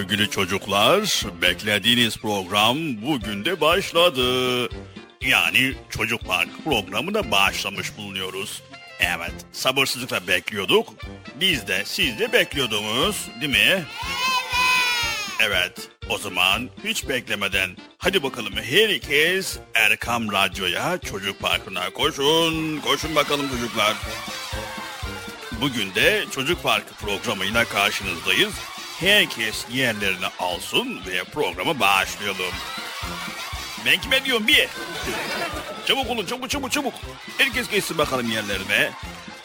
[0.00, 4.22] Sevgili çocuklar beklediğiniz program bugün de başladı.
[5.20, 8.62] Yani Çocuk Park programına başlamış bulunuyoruz.
[9.00, 10.88] Evet sabırsızlıkla bekliyorduk.
[11.40, 13.84] Biz de siz de bekliyordunuz değil mi?
[15.40, 22.78] Evet o zaman hiç beklemeden hadi bakalım herkes Erkam Radyo'ya Çocuk Parkı'na koşun.
[22.78, 23.96] Koşun bakalım çocuklar.
[25.60, 28.52] Bugün de Çocuk Parkı programıyla karşınızdayız.
[29.00, 32.54] Herkes yerlerini alsın ve programa başlayalım.
[33.86, 34.68] Ben kime diyorum bir?
[35.86, 36.94] Çabuk olun çabuk çabuk çabuk.
[37.38, 38.90] Herkes geçsin bakalım yerlerine.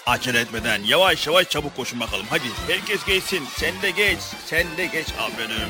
[0.05, 2.25] Acele etmeden yavaş yavaş çabuk koşun bakalım.
[2.29, 3.47] Hadi herkes geçsin.
[3.57, 4.19] Sen de geç.
[4.45, 5.69] Sen de geç aferin.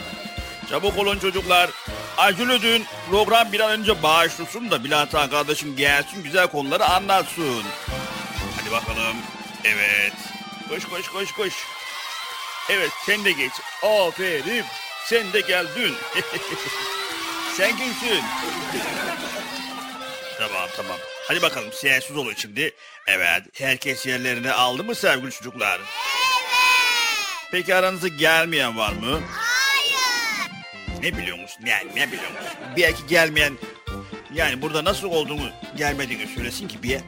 [0.70, 1.70] Çabuk olun çocuklar.
[2.18, 2.86] Acele edin.
[3.10, 7.64] Program bir an önce başlasın da Bülent kardeşim gelsin güzel konuları anlatsın.
[8.60, 9.18] Hadi bakalım.
[9.64, 10.14] Evet.
[10.70, 11.54] Koş koş koş koş.
[12.70, 13.52] Evet sen de geç.
[13.84, 14.66] Aferin.
[15.06, 15.96] Sen de geldin.
[17.58, 18.24] sen kimsin?
[20.40, 20.98] Tamam tamam.
[21.28, 22.72] Hadi bakalım sessiz olun şimdi.
[23.08, 25.80] Evet herkes yerlerini aldı mı sevgili çocuklar?
[25.80, 25.88] Evet.
[27.52, 29.22] Peki aranızda gelmeyen var mı?
[29.32, 30.52] Hayır.
[31.04, 31.64] Ne biliyor musun?
[31.66, 32.58] Yani ne biliyor musun?
[32.78, 33.54] Belki gelmeyen
[34.34, 37.02] yani burada nasıl olduğunu gelmediğini söylesin ki bir.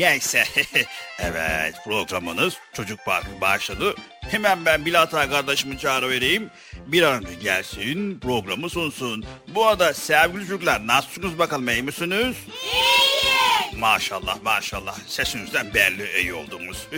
[0.00, 0.44] Neyse.
[1.18, 3.94] evet programınız Çocuk Parkı başladı.
[4.20, 6.50] Hemen ben Bilata kardeşimi çağırıvereyim.
[6.86, 9.24] Bir an önce gelsin programı sunsun.
[9.48, 12.36] Bu arada sevgili çocuklar nasılsınız bakalım iyi misiniz?
[13.76, 16.86] Maşallah maşallah sesinizden belli iyi oldunuz.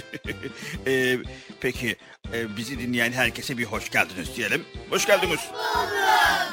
[0.86, 1.18] Ee,
[1.60, 1.96] peki
[2.34, 4.64] e, bizi dinleyen herkese bir hoş geldiniz diyelim.
[4.90, 5.40] Hoş geldiniz.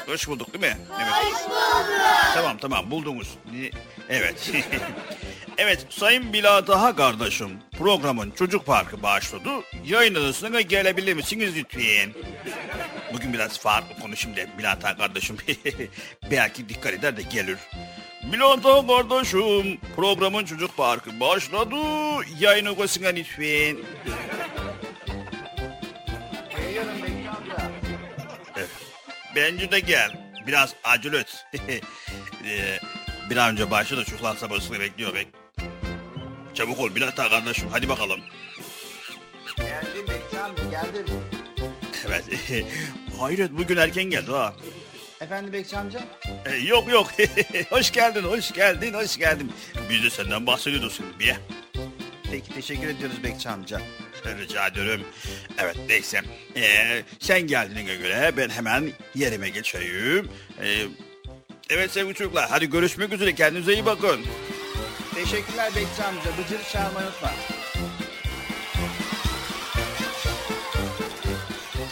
[0.06, 0.78] Hoş bulduk değil mi?
[1.02, 1.48] Evet.
[2.34, 3.38] Tamam tamam buldunuz.
[4.08, 4.50] Evet.
[5.60, 9.50] evet Sayın Biladaha kardeşim programın Çocuk Parkı başladı.
[9.86, 12.10] Yayın odasına gelebilir misiniz lütfen?
[13.12, 15.36] Bugün biraz farklı konuşayım da Biladaha kardeşim
[16.30, 17.58] belki dikkat eder de gelir.
[18.32, 21.76] Biladaha kardeşim programın Çocuk Parkı başladı.
[22.40, 23.76] Yayın odasına lütfen.
[28.56, 28.70] Evet.
[29.36, 30.10] Bence de gel.
[30.46, 31.44] Biraz acele et.
[32.44, 32.78] Ee,
[33.30, 35.39] bir an önce başladı çocuklar sabırsızlıkla bekliyor bek.
[36.60, 38.20] Çabuk ol Bilal Ağa kardeşim hadi bakalım.
[39.56, 41.06] Geldim Bekçi geldim.
[42.06, 42.24] Evet.
[43.18, 44.54] Hayret bugün erken geldi ha.
[45.20, 46.00] Efendim Bekçi amca?
[46.46, 47.10] Ee, yok yok.
[47.70, 49.52] hoş geldin, hoş geldin, hoş geldin.
[49.90, 51.34] Biz de senden bahsediyorduk şimdi bir.
[52.30, 53.80] Peki teşekkür ediyoruz Bekçi amca.
[54.24, 55.04] Rica ederim.
[55.58, 56.20] Evet neyse.
[56.56, 60.28] Ee, sen geldiğine göre ben hemen yerime geçeyim.
[60.62, 60.82] Ee,
[61.70, 64.20] evet sevgili çocuklar hadi görüşmek üzere kendinize iyi bakın.
[65.24, 66.38] Teşekkürler Bekçi amca.
[66.38, 67.30] Bıcırı çağırmayı unutma.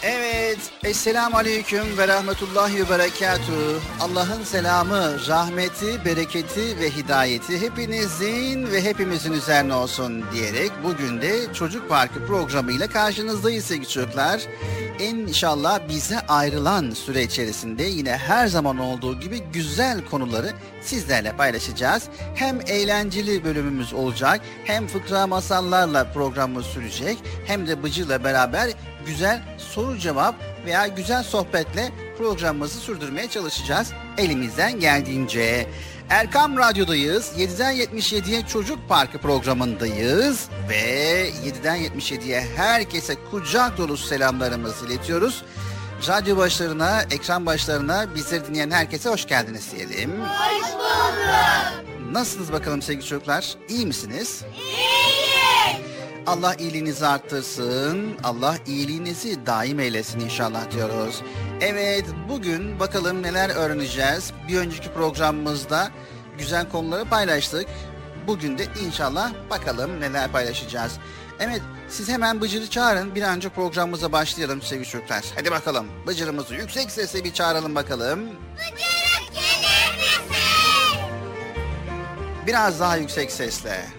[0.03, 0.59] Evet.
[0.85, 3.81] Esselamu Aleyküm ve Rahmetullahi ve Berekatuhu.
[4.01, 11.89] Allah'ın selamı, rahmeti, bereketi ve hidayeti hepinizin ve hepimizin üzerine olsun diyerek bugün de Çocuk
[11.89, 14.41] Parkı programıyla karşınızdayız sevgili çocuklar.
[15.01, 20.53] İnşallah bize ayrılan süre içerisinde yine her zaman olduğu gibi güzel konuları
[20.83, 22.03] sizlerle paylaşacağız.
[22.35, 28.71] Hem eğlenceli bölümümüz olacak, hem fıkra masallarla programımız sürecek, hem de Bıcı'la beraber
[29.09, 30.35] güzel soru cevap
[30.67, 35.67] veya güzel sohbetle programımızı sürdürmeye çalışacağız elimizden geldiğince.
[36.11, 37.33] Erkam Radyo'dayız.
[37.39, 40.49] 7'den 77'ye Çocuk Parkı programındayız.
[40.69, 45.45] Ve 7'den 77'ye herkese kucak dolusu selamlarımızı iletiyoruz.
[46.09, 50.13] Radyo başlarına, ekran başlarına bizleri dinleyen herkese hoş geldiniz diyelim.
[50.21, 52.13] Hoş bulduk.
[52.13, 53.55] Nasılsınız bakalım sevgili çocuklar?
[53.69, 54.45] İyi misiniz?
[56.29, 58.17] Allah iyiliğinizi arttırsın.
[58.25, 61.23] Allah iyiliğinizi daim eylesin inşallah diyoruz.
[61.61, 64.33] Evet bugün bakalım neler öğreneceğiz.
[64.49, 65.89] Bir önceki programımızda
[66.39, 67.67] güzel konuları paylaştık.
[68.27, 70.93] Bugün de inşallah bakalım neler paylaşacağız.
[71.41, 75.25] Evet siz hemen Bıcır'ı çağırın bir önce programımıza başlayalım sevgili çocuklar.
[75.35, 78.21] Hadi bakalım Bıcır'ımızı yüksek sesle bir çağıralım bakalım.
[78.55, 80.33] Bıcırık gelir misin?
[82.47, 83.98] Biraz daha yüksek sesle.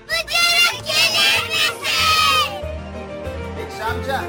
[3.89, 4.21] Amca.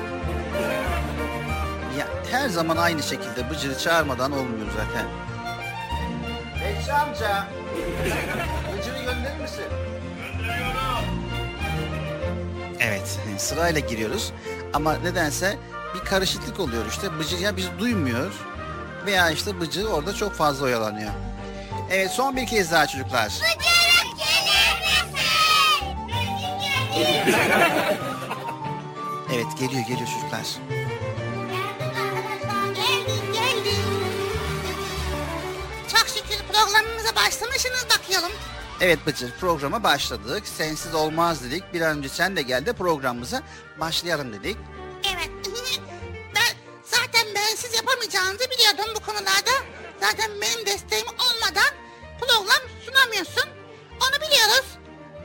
[1.99, 5.07] Ya her zaman aynı şekilde Bıcır'ı çağırmadan olmuyor zaten.
[6.65, 7.47] Bekçi amca.
[8.79, 9.65] Bıcır'ı gönderir misin?
[12.81, 14.33] Evet sırayla giriyoruz
[14.75, 15.59] ama nedense
[15.95, 17.19] bir karışıklık oluyor işte.
[17.19, 18.33] Bıcır ya bizi duymuyor
[19.07, 21.11] veya işte Bıcır orada çok fazla oyalanıyor.
[21.91, 23.27] Evet son bir kez daha çocuklar.
[23.27, 23.59] Bıcırık
[26.95, 27.41] gelir misin?
[29.35, 30.47] Evet geliyor geliyor çocuklar.
[32.75, 33.85] Geldim geldim.
[35.89, 38.33] Çok şükür programımıza başlamışsınız bakıyorum.
[38.81, 40.43] Evet Bıcır programa başladık.
[40.49, 41.75] Sensiz olmaz dedik.
[41.75, 43.43] Bir an önce sen de gel de programımıza
[43.81, 44.57] başlayalım dedik.
[45.15, 45.31] Evet.
[46.35, 49.51] Ben zaten bensiz yapamayacağınızı biliyordum bu konularda.
[50.01, 51.71] Zaten benim desteğim olmadan
[52.21, 53.45] program sunamıyorsun.
[53.91, 54.65] Onu biliyoruz.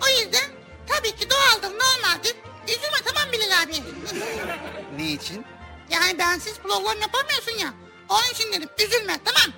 [0.04, 0.50] O yüzden
[0.88, 2.36] tabii ki doğaldır, normaldir.
[2.68, 3.74] Üzülme tamam Bilal abi.
[4.98, 5.46] Ne için?
[5.90, 7.74] yani bensiz program yapamıyorsun ya.
[8.10, 9.52] Onun için dedim üzülme tamam.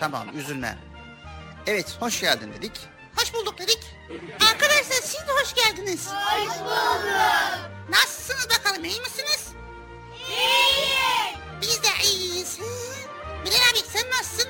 [0.00, 0.78] Tamam üzülme.
[1.66, 2.72] Evet hoş geldin dedik.
[3.16, 3.78] Hoş bulduk dedik.
[4.52, 6.06] Arkadaşlar siz de hoş geldiniz.
[6.08, 7.04] Hoş bulduk.
[7.90, 9.48] Nasılsınız bakalım iyi misiniz?
[10.28, 11.40] İyiyim.
[11.62, 12.58] Biz de iyiyiz.
[13.44, 14.48] Bilal abi sen nasılsın?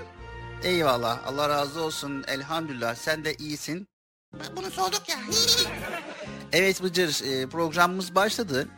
[0.62, 3.88] Eyvallah Allah razı olsun elhamdülillah sen de iyisin.
[4.56, 5.16] Bunu sorduk ya.
[6.52, 8.68] Evet Bıcır e, programımız başladı.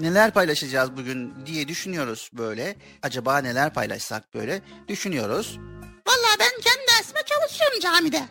[0.00, 2.76] Neler paylaşacağız bugün diye düşünüyoruz böyle.
[3.02, 5.58] Acaba neler paylaşsak böyle düşünüyoruz.
[6.06, 8.22] Vallahi ben kendi dersime çalışıyorum camide.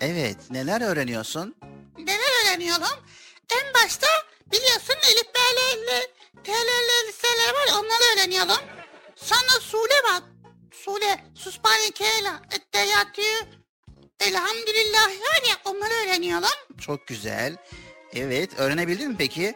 [0.00, 1.54] Evet, neler öğreniyorsun?
[1.98, 3.04] Neler öğreniyorum?
[3.52, 4.06] En başta
[4.52, 6.00] biliyorsun Elif B'lerle
[6.44, 8.64] TL'ler, listeler var ya, onları öğreniyorum.
[9.16, 10.22] Sonra Sule var.
[10.72, 13.22] Sule, Suspani Kela, Etteyatü,
[14.20, 16.78] Elhamdülillah var ya onları öğreniyorum.
[16.80, 17.56] Çok güzel.
[18.14, 19.54] Evet, öğrenebildin mi peki?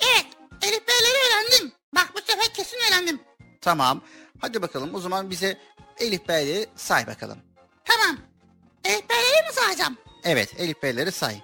[0.00, 0.26] Evet,
[0.62, 1.72] Elif B'leri öğrendim.
[1.94, 3.20] Bak bu sefer kesin öğrendim.
[3.60, 4.02] Tamam.
[4.40, 5.58] Hadi bakalım o zaman bize
[5.98, 7.38] Elif Bey'leri say bakalım.
[7.84, 8.18] Tamam.
[8.84, 9.96] Elif B'leri mi sayacağım?
[10.24, 11.42] Evet, Elif Bey'leri say.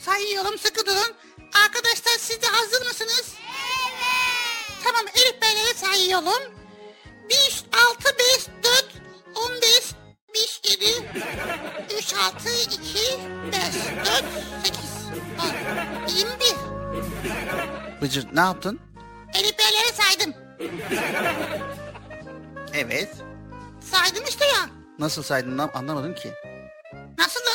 [0.00, 1.14] Sayıyorum sıkı durun.
[1.64, 3.34] Arkadaşlar siz de hazır mısınız?
[3.34, 4.78] Evet.
[4.84, 6.54] Tamam Elif Beyleri sayıyorum.
[7.28, 8.86] 1, 6, 5, 4,
[9.34, 9.84] 15,
[10.34, 10.84] 5, 7,
[11.98, 12.78] 3, 6, 2,
[13.52, 13.62] 5,
[14.06, 14.24] 4,
[14.64, 14.80] 8,
[16.08, 18.02] 10, 21.
[18.02, 18.80] Bıcır ne yaptın?
[19.34, 20.34] Elif Beyleri saydım.
[22.74, 23.08] Evet.
[23.92, 24.70] Saydım işte ya.
[24.98, 25.70] Nasıl saydın lan?
[25.74, 26.32] anlamadım ki.
[27.18, 27.50] Nasıl da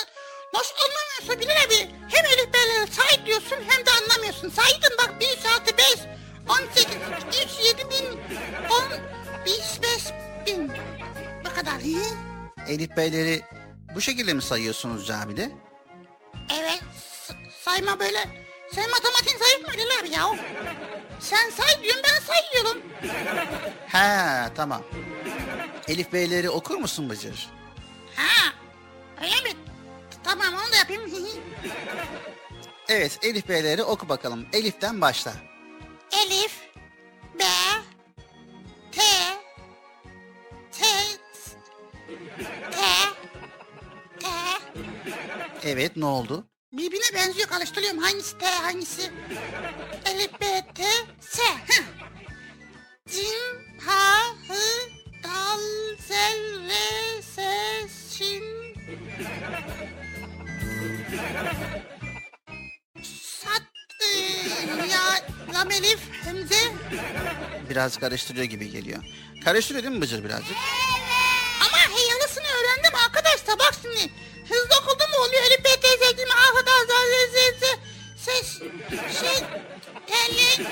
[0.53, 1.91] nasıl anlamıyorsun Bilal abi?
[2.09, 4.49] Hem Elif Beyleri say diyorsun hem de anlamıyorsun.
[4.49, 5.85] Saydın bak 1, 3, 6, 5,
[6.49, 6.85] 18,
[7.61, 8.19] 3, 7 bin,
[8.69, 8.83] 10,
[9.45, 10.13] 5
[10.47, 10.71] bin.
[11.45, 11.73] Bu kadar.
[11.73, 12.32] Hı?
[12.67, 13.41] Elif Bey'leri
[13.95, 15.51] bu şekilde mi sayıyorsunuz camide?
[16.53, 16.83] Evet
[17.27, 18.43] s- sayma böyle.
[18.71, 20.29] Sen matematiğin zayıf mı abi ya?
[21.19, 22.81] Sen say diyorsun ben sayıyorum.
[23.87, 24.83] He, tamam.
[25.87, 27.49] Elif Bey'leri okur musun Bıcır?
[28.15, 28.53] Ha
[29.21, 29.49] öyle mi?
[30.23, 31.01] Tamam onu da yapayım.
[32.89, 34.45] Evet, Elif Bey'leri oku bakalım.
[34.53, 35.33] Elif'ten başla.
[36.25, 36.51] Elif,
[45.65, 46.47] Evet, ne oldu?
[46.73, 47.97] Birbirine benziyor karıştırıyorum.
[47.99, 49.01] Hangisi T, hangisi?
[50.05, 50.83] Elif, B, T,
[51.19, 51.41] S.
[51.43, 51.83] Heh.
[53.09, 54.59] Cim, ha, hı,
[55.23, 55.59] dal,
[56.07, 58.43] zel, re, se, şin.
[63.21, 63.61] Sat,
[64.03, 65.01] ıı, ya,
[65.53, 66.55] lam, elif, hemze.
[67.69, 69.03] Biraz karıştırıyor gibi geliyor.
[69.45, 70.57] Karıştırıyor değil mi Bıcır birazcık?
[71.59, 74.11] Ama heyalısını öğrendim arkadaşlar bak şimdi.
[74.53, 75.43] Hızlı okudum mu oluyor?
[75.43, 76.91] Elif B, T, Z, G, M, A, H, D, Z,
[77.33, 77.65] Z, Z, Z,
[78.25, 78.59] ses,
[79.21, 79.37] şey,
[80.07, 80.67] telli.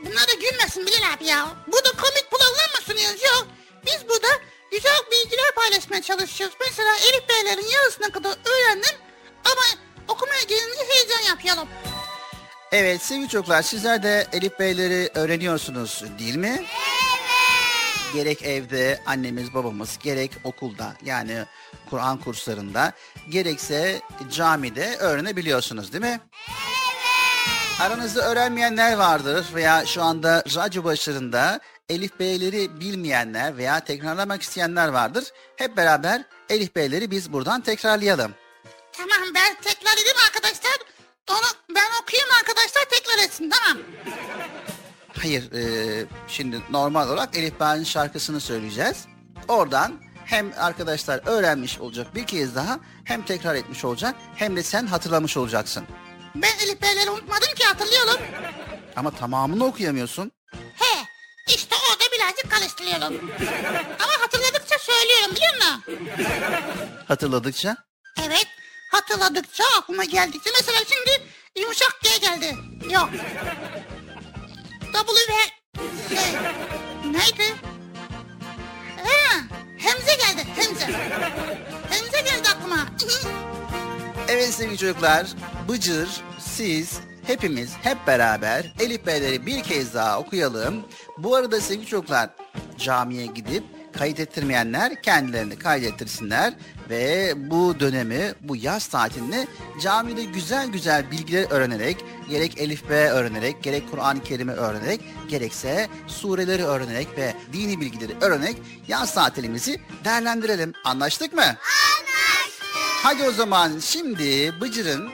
[0.00, 1.48] Bunlar da gülmesin Bilal abi ya.
[1.66, 3.22] Burada komik program mı sunuyoruz?
[3.22, 3.46] Yok.
[3.86, 4.28] Biz burada
[4.70, 6.56] güzel bilgiler paylaşmaya çalışıyoruz.
[6.60, 8.96] Mesela Elif Beylerin yarısına kadar öğrendim.
[9.44, 9.62] Ama
[10.08, 11.68] okumaya gelince heyecan yapıyorum.
[12.72, 16.52] Evet sevgili çocuklar sizler de Elif Bey'leri öğreniyorsunuz değil mi?
[16.56, 17.13] Evet.
[18.14, 21.44] Gerek evde annemiz babamız gerek okulda yani
[21.90, 22.92] Kur'an kurslarında
[23.28, 26.20] gerekse camide öğrenebiliyorsunuz değil mi?
[26.48, 27.80] Evet.
[27.80, 35.24] Aranızda öğrenmeyenler vardır veya şu anda radyo başlarında Elif Bey'leri bilmeyenler veya tekrarlamak isteyenler vardır.
[35.56, 38.34] Hep beraber Elif Bey'leri biz buradan tekrarlayalım.
[38.92, 40.78] Tamam ben tekrar edeyim arkadaşlar.
[41.30, 43.78] Onu ben okuyayım arkadaşlar tekrar etsin tamam.
[45.22, 49.04] Hayır, e, şimdi normal olarak Elif Bey'in şarkısını söyleyeceğiz.
[49.48, 54.86] Oradan hem arkadaşlar öğrenmiş olacak bir kez daha hem tekrar etmiş olacak hem de sen
[54.86, 55.84] hatırlamış olacaksın.
[56.34, 58.20] Ben Elif Beyleri unutmadım ki hatırlıyorum.
[58.96, 60.32] Ama tamamını okuyamıyorsun.
[60.52, 61.04] He
[61.54, 63.30] işte orada birazcık karıştırıyorum.
[64.00, 65.82] Ama hatırladıkça söylüyorum biliyor musun?
[67.08, 67.76] Hatırladıkça.
[68.26, 68.46] Evet
[68.92, 71.22] hatırladıkça aklıma geldikçe mesela şimdi
[71.60, 72.56] yumuşak diye geldi.
[72.90, 73.08] Yok.
[74.94, 75.06] W
[76.08, 76.32] şey
[77.12, 77.54] neydi?
[78.96, 79.40] Ha,
[79.78, 80.86] Hemze geldi Hemze.
[81.90, 82.86] Hemze geldi aklıma.
[84.28, 85.26] Evet sevgili çocuklar,
[85.68, 86.08] Bıcır,
[86.38, 90.86] siz, hepimiz hep beraber Elif Beyleri bir kez daha okuyalım.
[91.18, 92.30] Bu arada sevgili çocuklar,
[92.78, 93.64] camiye gidip
[93.98, 96.54] kayıt ettirmeyenler kendilerini kaydettirsinler
[96.90, 99.46] ve bu dönemi, bu yaz tatilini
[99.80, 101.96] camide güzel güzel bilgiler öğrenerek,
[102.30, 108.56] gerek Elif B öğrenerek, gerek Kur'an-ı Kerim'i öğrenerek, gerekse sureleri öğrenerek ve dini bilgileri öğrenerek
[108.88, 110.72] yaz tatilimizi değerlendirelim.
[110.84, 111.56] Anlaştık mı?
[113.02, 115.08] Hadi o zaman şimdi Bıcır'ın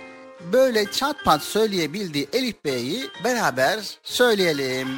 [0.52, 4.88] böyle çat pat söyleyebildiği Elif Bey'i beraber söyleyelim.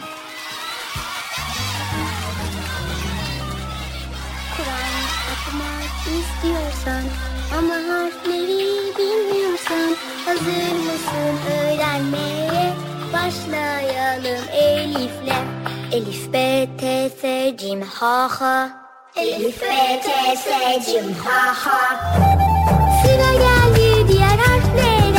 [9.73, 12.73] Bilmiyorsan hazır mısın öğrenmeye?
[13.13, 15.33] Başlayalım Elif'le.
[15.93, 18.69] Elif, B, T, S, Cim, Ha, Ha.
[19.17, 22.15] Elif, B, T, S, Cim, Ha, Ha.
[23.03, 25.12] Sıra geldi diğer harflere.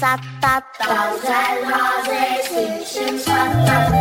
[0.00, 3.92] sat tat Tavzel haze şimşim şat tat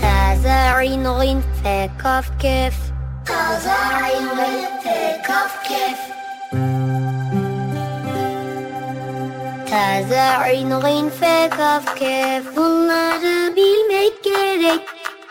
[0.00, 2.74] Taze rin rin fe kaf kef
[3.26, 6.00] Taze rin rin fe kaf kef
[9.70, 14.80] Taze rin rin fe kaf kef Bunları bilmek gerek.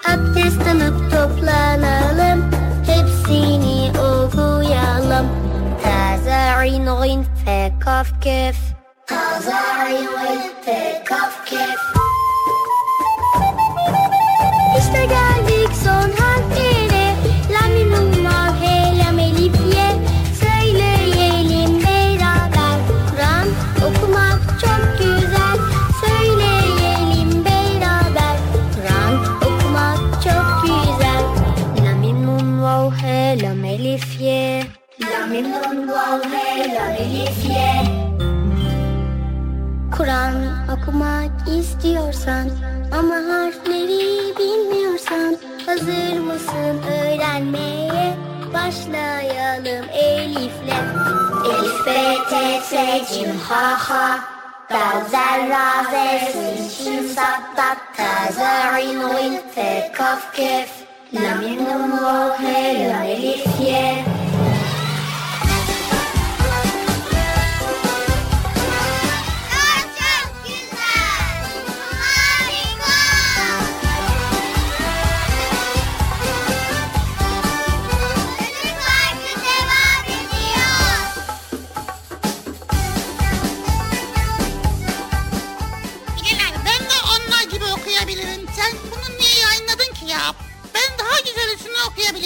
[0.08, 2.52] Abdest alıp toplanalım.
[2.88, 3.17] Hepsi
[8.22, 8.58] Kef.
[9.08, 11.80] Taza'in gın fe kaf kef.
[14.80, 17.16] İşte geldik son harflere
[17.52, 19.90] La mi mim ma he lam elif ye
[20.42, 23.48] Söyleyelim beraber Kur'an
[23.88, 25.58] okumak çok güzel.
[26.06, 28.38] Söyleyelim beraber
[28.76, 31.24] Kur'an okumak çok güzel.
[31.86, 34.64] La mim mim vav he lam elif ye
[35.02, 36.47] La mim mim vav he lam elif ye
[39.98, 40.36] Kur'an
[40.74, 42.50] okumak istiyorsan
[42.92, 48.18] ama harfleri bilmiyorsan hazır mısın öğrenmeye?
[48.54, 50.78] Başlayalım Elif'le.
[51.46, 51.92] Elif, B,
[52.30, 54.20] T, S, Cim, Ha, Ha.
[54.70, 55.94] Dal, Zel, Ra, Z,
[56.32, 60.70] Sin, Şin, Sat, Dat, Ta, Za, Rin, Rin, Fe, Kaf, Kef.
[61.14, 62.74] La, Mim, Nun, Vav, He,
[63.12, 64.17] Elif, Ye.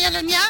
[0.01, 0.41] Okuyabiliyorum ya.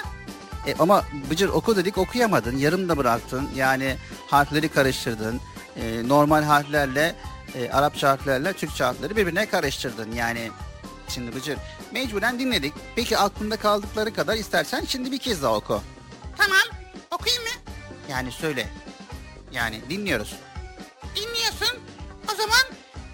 [0.68, 2.58] E, ama Bıcır oku dedik okuyamadın.
[2.58, 3.50] Yarım da bıraktın.
[3.56, 5.42] Yani harfleri karıştırdın.
[5.76, 7.16] E, normal harflerle,
[7.56, 10.12] e, Arapça harflerle Türkçe harfleri birbirine karıştırdın.
[10.12, 10.52] Yani
[11.10, 11.58] şimdi Bıcır
[11.92, 12.74] mecburen dinledik.
[12.96, 15.82] Peki aklında kaldıkları kadar istersen şimdi bir kez daha oku.
[16.38, 16.62] Tamam.
[17.12, 17.50] Okuyayım mı?
[18.10, 18.68] Yani söyle.
[19.52, 20.36] Yani dinliyoruz.
[21.16, 21.78] Dinliyorsun.
[22.32, 22.66] O zaman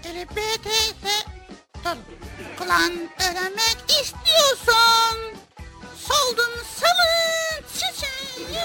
[0.04, 1.08] Elif, B, T, S...
[1.84, 1.96] Dur.
[2.58, 5.16] Kulağın öğrenmek istiyorsan
[6.06, 8.58] Soldun salın çiçeği.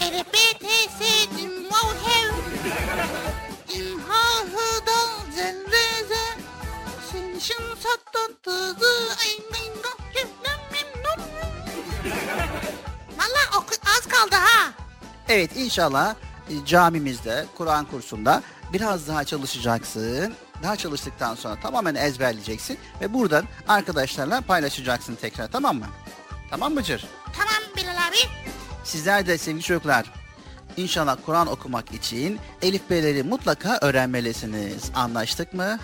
[0.00, 1.04] Elif, B, T, S,
[1.38, 2.32] Cim, Vav, Hev.
[3.80, 6.24] İmhahı dal zelleze
[7.10, 11.24] Sin, şın, sat, tat, tızı Ayn, ayn, gah, keflem, memnun
[13.18, 13.64] Valla
[13.96, 14.72] az kaldı ha.
[15.28, 16.14] Evet inşallah
[16.50, 20.34] e, camimizde, Kur'an kursunda biraz daha çalışacaksın.
[20.62, 25.86] Daha çalıştıktan sonra tamamen ezberleyeceksin ve buradan arkadaşlarla paylaşacaksın tekrar tamam mı?
[26.50, 27.04] Tamam mı Cır?
[27.36, 28.16] Tamam Bilal abi
[28.84, 30.12] Sizler de sevgili çocuklar
[30.76, 34.90] inşallah Kur'an okumak için Elif B'leri mutlaka öğrenmelisiniz.
[34.94, 35.78] Anlaştık mı?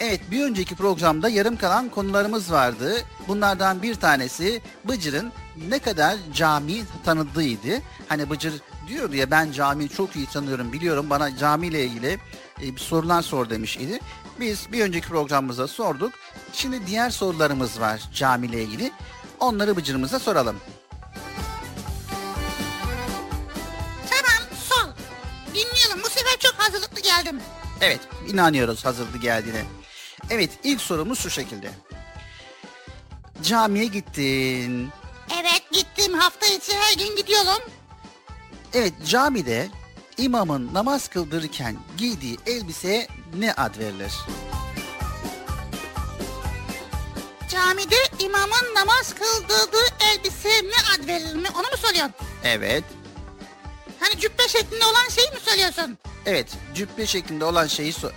[0.00, 2.96] Evet bir önceki programda yarım kalan konularımız vardı.
[3.28, 5.32] Bunlardan bir tanesi Bıcır'ın
[5.68, 7.78] ne kadar cami tanıdığıydı.
[8.08, 8.52] Hani Bıcır
[8.88, 12.18] diyordu ya ben camiyi çok iyi tanıyorum biliyorum bana camiyle ilgili
[12.62, 14.00] e, bir sorular sor demiş idi.
[14.40, 16.12] Biz bir önceki programımızda sorduk.
[16.52, 18.92] Şimdi diğer sorularımız var camiyle ilgili.
[19.40, 20.56] Onları Bıcır'ımıza soralım.
[24.10, 24.88] Tamam sol.
[25.48, 26.02] Dinleyelim.
[26.04, 27.40] Bu sefer çok hazırlıklı geldim.
[27.80, 29.64] Evet, inanıyoruz hazırdı geldiğine.
[30.30, 31.70] Evet, ilk sorumuz şu şekilde.
[33.42, 34.88] Camiye gittin.
[35.40, 37.62] Evet gittim hafta içi her gün gidiyorum.
[38.74, 39.68] Evet, camide
[40.24, 44.12] imamın namaz kıldırırken giydiği elbiseye ne ad verilir?
[47.50, 51.48] Camide imamın namaz kıldırdığı elbise ne ad verilir mi?
[51.54, 52.14] Onu mu soruyorsun?
[52.44, 52.84] Evet,
[54.00, 55.98] Hani cübbe şeklinde olan şeyi mi söylüyorsun?
[56.26, 58.10] evet, cübbe şeklinde olan şeyi sor...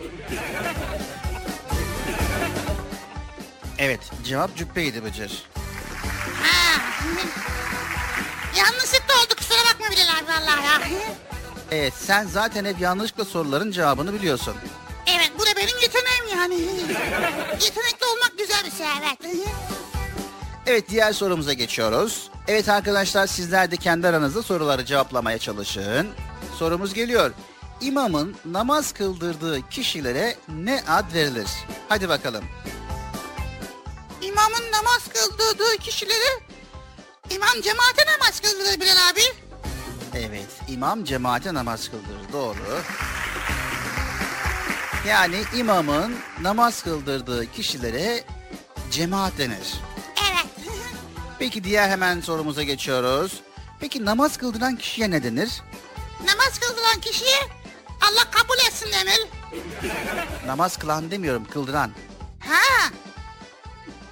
[3.77, 5.43] Evet, cevap cübbeydi Bıcır.
[6.43, 6.81] Ha.
[8.57, 10.81] Yanlışlıkla oldu kusura bakma Bilal abi vallahi ya.
[11.73, 14.53] Evet, sen zaten hep yanlışlıkla soruların cevabını biliyorsun.
[15.07, 16.55] Evet bu da benim yeteneğim yani.
[17.51, 19.47] Yetenekli olmak güzel bir şey evet.
[20.67, 22.29] Evet diğer sorumuza geçiyoruz.
[22.47, 26.07] Evet arkadaşlar sizler de kendi aranızda soruları cevaplamaya çalışın.
[26.59, 27.31] Sorumuz geliyor.
[27.81, 31.47] İmamın namaz kıldırdığı kişilere ne ad verilir?
[31.89, 32.43] Hadi bakalım.
[34.21, 36.41] İmamın namaz kıldırdığı kişileri
[37.29, 39.42] imam cemaate namaz kıldırır Bilal abi.
[40.15, 42.82] Evet imam cemaate namaz kıldırır doğru.
[45.08, 48.23] Yani imamın namaz kıldırdığı kişilere
[48.91, 49.73] cemaat denir.
[50.32, 50.45] Evet.
[51.39, 53.41] Peki diğer hemen sorumuza geçiyoruz.
[53.80, 55.62] Peki namaz kıldıran kişiye ne denir?
[56.28, 57.38] Namaz kıldıran kişiye
[58.02, 59.28] Allah kabul etsin denir.
[60.47, 61.91] Namaz kılan demiyorum, kıldıran.
[62.39, 62.89] Ha.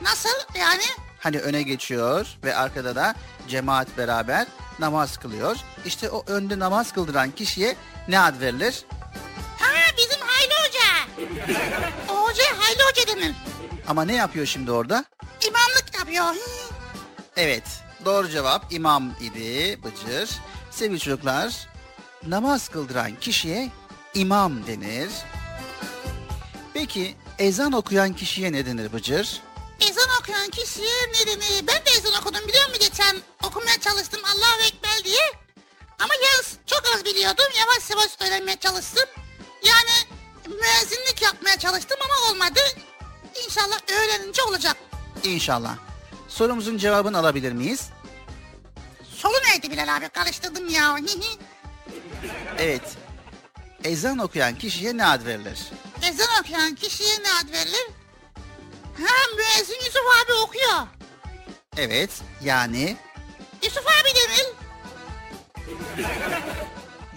[0.02, 0.84] Nasıl yani?
[1.20, 3.16] Hani öne geçiyor ve arkada da
[3.48, 4.48] cemaat beraber
[4.80, 5.58] namaz kılıyor.
[5.86, 7.76] İşte o önde namaz kıldıran kişiye
[8.08, 8.86] ne ad verilir?
[9.60, 11.26] Ha bizim Hayli Hoca.
[12.10, 13.36] O hoca Hayli Hoca denir.
[13.88, 15.06] Ama ne yapıyor şimdi orada?
[15.48, 16.36] İmamlık yapıyor.
[17.38, 17.64] Evet,
[18.06, 20.30] doğru cevap imam idi Bıcır.
[20.72, 21.68] Sevgili çocuklar,
[22.28, 23.70] namaz kıldıran kişiye
[24.14, 25.10] imam denir.
[26.74, 29.42] Peki ezan okuyan kişiye ne denir Bıcır?
[29.82, 31.68] Ezan okuyan kişiye ne denir?
[31.68, 33.18] Ben de ezan okudum biliyor musun geçen?
[33.44, 35.32] Okumaya çalıştım Allahu Ekber diye.
[36.00, 37.46] Ama yalnız çok az biliyordum.
[37.60, 39.06] Yavaş yavaş öğrenmeye çalıştım.
[39.64, 42.60] Yani müezzinlik yapmaya çalıştım ama olmadı.
[43.46, 44.78] İnşallah öğrenince olacak.
[45.24, 45.76] İnşallah.
[46.30, 47.90] Sorumuzun cevabını alabilir miyiz?
[49.18, 50.98] Solu neydi Bilal abi karıştırdım ya.
[52.58, 52.82] Evet.
[53.84, 55.60] Ezan okuyan kişiye ne ad verilir?
[56.10, 57.88] ezan okuyan kişiye ne ad verilir?
[59.06, 60.88] Ha müezzin Yusuf abi okuyor.
[61.78, 62.10] Evet,
[62.44, 62.98] yani
[63.64, 64.48] Yusuf abi denir.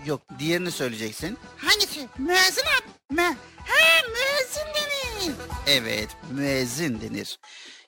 [0.07, 1.39] yok diğerini söyleyeceksin.
[1.57, 2.09] Hangisi?
[2.19, 3.15] Müezzin abi.
[3.15, 5.35] Mü ha müezzin denir.
[5.67, 7.39] Evet, müezzin denir.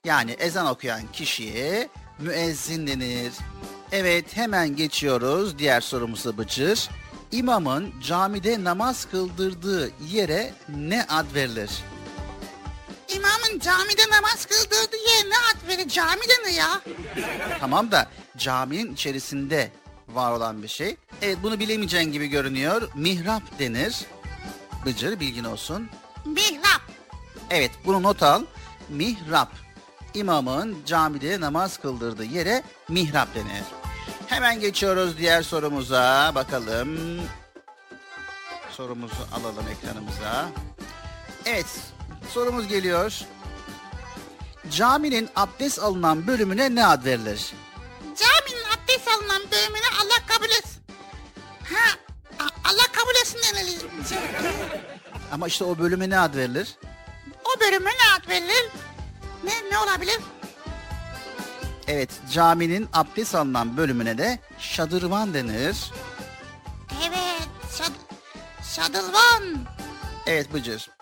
[0.05, 3.33] Yani ezan okuyan kişiye müezzin denir.
[3.93, 6.89] Evet, hemen geçiyoruz diğer sorumuza Bıcır.
[7.33, 11.71] İmamın camide namaz kıldırdığı yere ne ad verilir?
[13.09, 15.89] İmamın camide namaz kıldırdığı yer ne ad verir?
[15.89, 16.81] Camide ne ya?
[17.61, 19.71] Tamam da caminin içerisinde
[20.09, 20.97] var olan bir şey.
[21.23, 22.89] Evet, bunu bilemeyeceğin gibi görünüyor.
[22.95, 23.97] Mihrap denir.
[24.87, 25.89] Bıcır bilgin olsun.
[26.25, 26.81] Mihrap.
[27.51, 28.43] Evet bunu not al.
[28.89, 29.53] Mihrap.
[30.15, 33.65] İmamın camide namaz kıldırdığı yere mihrap denir.
[34.27, 36.33] Hemen geçiyoruz diğer sorumuza.
[36.35, 37.21] Bakalım.
[38.71, 40.49] Sorumuzu alalım ekranımıza.
[41.45, 41.67] Evet
[42.29, 43.21] sorumuz geliyor.
[44.71, 47.53] Caminin abdest alınan bölümüne ne ad verilir?
[48.03, 50.83] Caminin abdest alınan bölümüne Allah kabul etsin.
[51.73, 51.99] Ha
[52.65, 53.77] Allah kabul etsin denir.
[55.33, 56.77] Ama işte o bölüme ne ad verilir?
[57.45, 58.71] O bölüme ne ad verilir?
[59.45, 60.19] Ne, ne olabilir?
[61.89, 65.93] Evet caminin abdest alınan bölümüne de şadırvan denir.
[67.07, 67.49] Evet.
[67.79, 67.93] Şad
[68.75, 69.59] Şadılvan.
[70.27, 70.96] Evet Bıcır.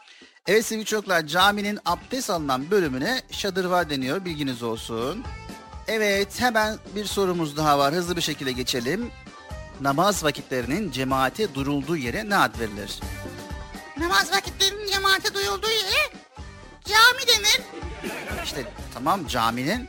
[0.46, 5.24] Evet sevgili çocuklar caminin abdest alınan bölümüne şadırvar deniyor bilginiz olsun.
[5.86, 9.10] Evet hemen bir sorumuz daha var hızlı bir şekilde geçelim.
[9.80, 13.00] Namaz vakitlerinin cemaate durulduğu yere ne ad verilir?
[13.96, 16.12] Namaz vakitlerinin cemaate duyulduğu yere
[16.84, 17.60] cami denir.
[18.44, 19.88] İşte tamam caminin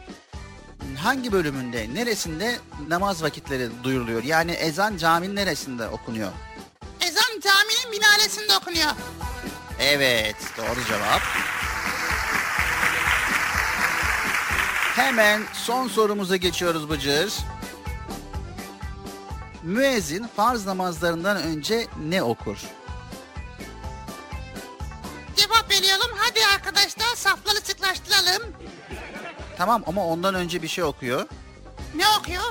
[0.97, 4.23] hangi bölümünde neresinde namaz vakitleri duyuruluyor?
[4.23, 6.31] Yani ezan caminin neresinde okunuyor?
[7.01, 8.91] Ezan caminin minaresinde okunuyor.
[9.87, 11.21] Evet, doğru cevap.
[14.95, 17.33] Hemen son sorumuza geçiyoruz Bıcır.
[19.63, 22.57] Müezzin farz namazlarından önce ne okur?
[25.35, 26.11] Cevap veriyorum.
[26.17, 28.43] Hadi arkadaşlar safları sıklaştıralım.
[29.57, 31.25] Tamam ama ondan önce bir şey okuyor.
[31.95, 32.43] Ne okuyor?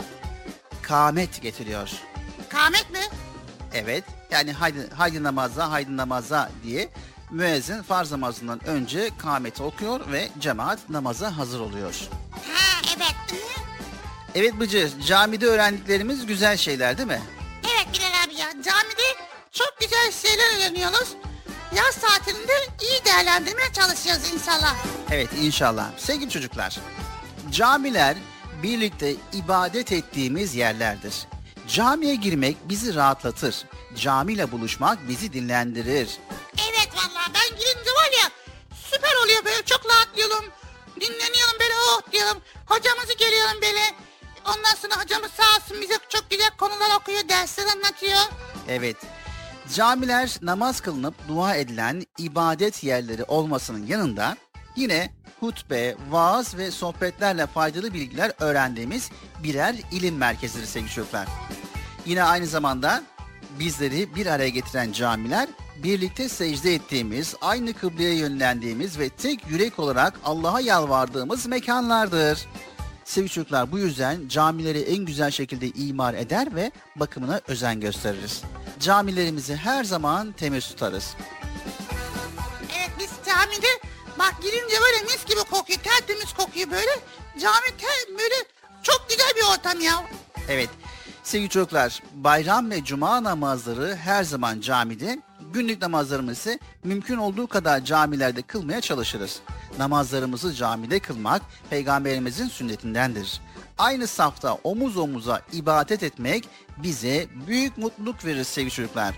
[0.83, 1.91] Kamet getiriyor.
[2.49, 3.01] Kamet mi?
[3.73, 6.91] Evet, yani haydi, haydi namaza, haydi namaza diye
[7.35, 11.95] müezzin farz namazından önce kameti okuyor ve cemaat namaza hazır oluyor.
[12.31, 13.43] Ha evet.
[14.35, 17.23] Evet Bıcır, camide öğrendiklerimiz güzel şeyler değil mi?
[17.75, 18.51] Evet Bilal abi ya.
[18.51, 19.03] Camide
[19.53, 21.09] çok güzel şeyler öğreniyoruz.
[21.77, 24.77] Yaz tatilinde iyi değerlendirmeye çalışacağız inşallah.
[25.11, 25.91] Evet inşallah.
[25.99, 26.79] Sevgili çocuklar,
[27.51, 28.17] camiler
[28.63, 31.15] birlikte ibadet ettiğimiz yerlerdir.
[31.69, 33.65] Camiye girmek bizi rahatlatır.
[33.97, 36.09] Camiyle buluşmak bizi dinlendirir.
[36.71, 38.31] Evet vallahi ben girince var ya
[38.91, 40.45] süper oluyor böyle çok rahatlıyorum.
[41.01, 42.43] Dinleniyorum böyle oh diyorum.
[42.67, 43.95] Hocamızı görüyorum böyle.
[44.45, 48.19] Ondan sonra hocamız sağ olsun bize çok güzel konular okuyor, dersler anlatıyor.
[48.69, 48.97] Evet,
[49.75, 54.37] camiler namaz kılınıp dua edilen ibadet yerleri olmasının yanında
[54.77, 59.11] yine hutbe, vaaz ve sohbetlerle faydalı bilgiler öğrendiğimiz
[59.43, 61.29] birer ilim merkezidir sevgili çocuklar.
[62.07, 63.03] Yine aynı zamanda
[63.59, 65.49] bizleri bir araya getiren camiler
[65.83, 72.47] birlikte secde ettiğimiz, aynı kıbleye yönlendiğimiz ve tek yürek olarak Allah'a yalvardığımız mekanlardır.
[73.05, 78.43] Sevgili çocuklar bu yüzden camileri en güzel şekilde imar eder ve bakımına özen gösteririz.
[78.81, 81.17] Camilerimizi her zaman temiz tutarız.
[82.79, 83.67] Evet biz camide
[84.19, 87.01] bak girince böyle mis gibi kokuyor, tertemiz kokuyor böyle.
[87.41, 88.35] Cami ter, böyle
[88.83, 90.05] Çok güzel bir ortam ya.
[90.49, 90.69] Evet.
[91.23, 95.19] Sevgili çocuklar, bayram ve cuma namazları her zaman camide,
[95.55, 99.41] günlük namazlarımızı mümkün olduğu kadar camilerde kılmaya çalışırız.
[99.79, 103.41] Namazlarımızı camide kılmak peygamberimizin sünnetindendir.
[103.79, 109.15] Aynı safta omuz omuza ibadet etmek bize büyük mutluluk verir sevgili çocuklar.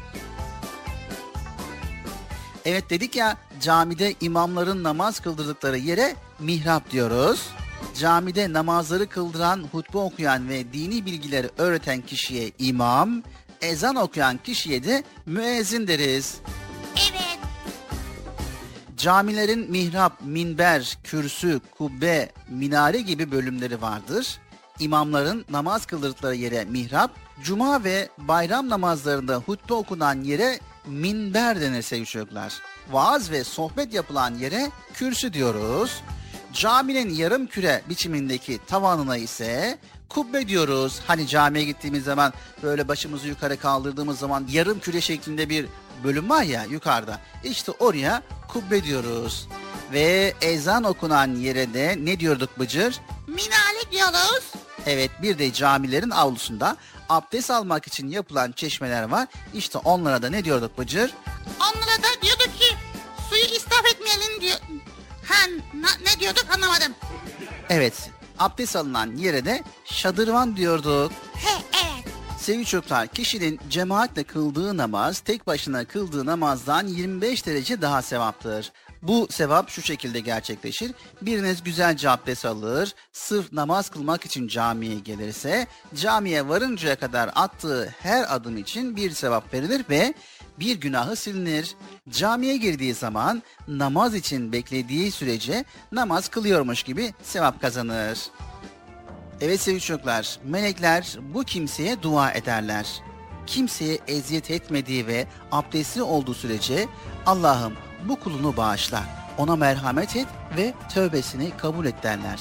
[2.65, 7.51] Evet dedik ya camide imamların namaz kıldırdıkları yere mihrap diyoruz.
[7.99, 13.23] Camide namazları kıldıran, hutbe okuyan ve dini bilgileri öğreten kişiye imam,
[13.67, 16.41] ezan okuyan kişiye de müezzin deriz.
[16.97, 17.39] Evet.
[18.97, 24.39] Camilerin mihrap, minber, kürsü, kubbe, minare gibi bölümleri vardır.
[24.81, 27.11] İmamların namaz kıldırdıkları yere mihrap,
[27.43, 32.61] cuma ve bayram namazlarında hutbe okunan yere minber denir sevgili çocuklar.
[32.91, 36.03] Vaaz ve sohbet yapılan yere kürsü diyoruz.
[36.53, 41.01] Caminin yarım küre biçimindeki tavanına ise kubbe diyoruz.
[41.07, 45.67] Hani camiye gittiğimiz zaman böyle başımızı yukarı kaldırdığımız zaman yarım küre şeklinde bir
[46.05, 47.21] bölüm var ya yukarıda.
[47.45, 49.49] İşte oraya kubbe diyoruz.
[49.93, 53.01] Ve ezan okunan yere de ne diyorduk Bıcır?
[53.27, 54.45] Minare diyoruz.
[54.87, 56.77] Evet bir de camilerin avlusunda
[57.09, 59.29] abdest almak için yapılan çeşmeler var.
[59.55, 61.15] İşte onlara da ne diyorduk Bıcır?
[61.61, 62.77] Onlara da diyorduk ki
[63.31, 64.57] suyu israf etmeyelim diyor.
[65.29, 65.47] Ha
[65.83, 66.93] ne diyorduk anlamadım.
[67.71, 71.13] Evet abdest alınan yere de şadırvan diyorduk.
[71.35, 72.15] He evet.
[72.39, 78.73] Sevgili çocuklar, kişinin cemaatle kıldığı namaz, tek başına kıldığı namazdan 25 derece daha sevaptır.
[79.03, 80.93] Bu sevap şu şekilde gerçekleşir.
[81.23, 88.35] Biriniz güzelce abdest alır, sırf namaz kılmak için camiye gelirse, camiye varıncaya kadar attığı her
[88.35, 90.15] adım için bir sevap verilir ve
[90.61, 91.75] bir günahı silinir.
[92.11, 98.19] Camiye girdiği zaman namaz için beklediği sürece namaz kılıyormuş gibi sevap kazanır.
[99.41, 102.87] Evet sevgili çocuklar, melekler bu kimseye dua ederler.
[103.47, 106.89] Kimseye eziyet etmediği ve abdestli olduğu sürece
[107.27, 107.73] Allah'ım
[108.09, 109.03] bu kulunu bağışla,
[109.39, 112.41] ona merhamet et ve tövbesini kabul et derler.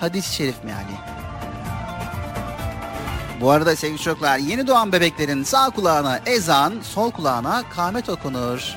[0.00, 1.25] Hadis-i şerif meali.
[3.40, 8.76] Bu arada sevgili çocuklar yeni doğan bebeklerin sağ kulağına ezan, sol kulağına kâmet okunur.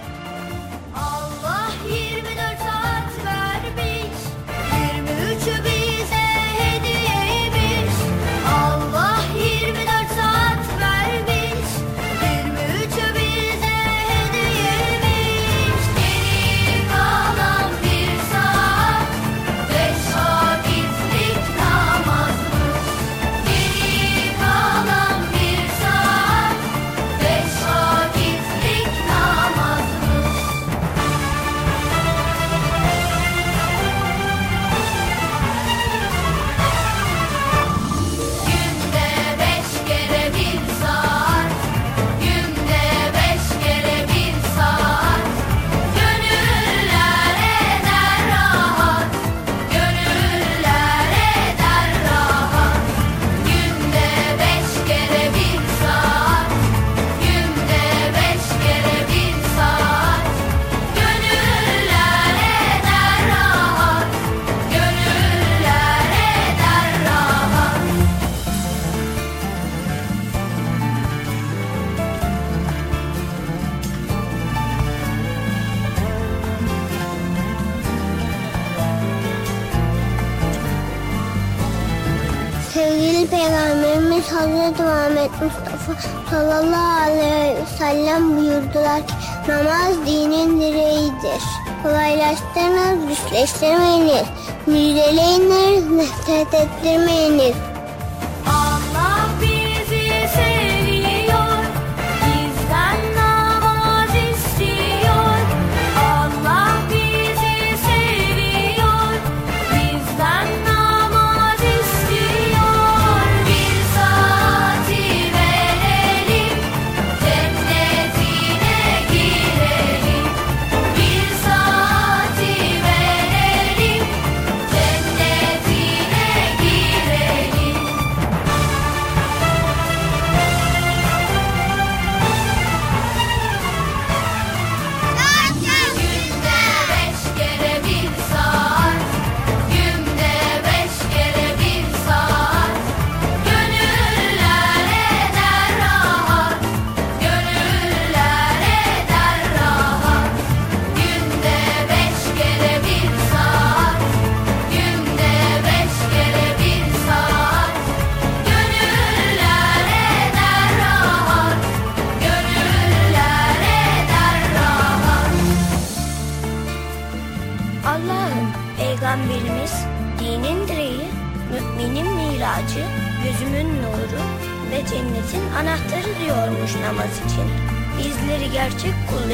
[86.39, 89.13] Sallallahu aleyhi ve sellem buyurdular ki
[89.47, 91.43] namaz dinin direğidir.
[91.83, 94.27] Kolaylaştırınız, güçleştirmeyiniz,
[94.65, 97.55] müjdeleyiniz, nefret ettirmeyiniz.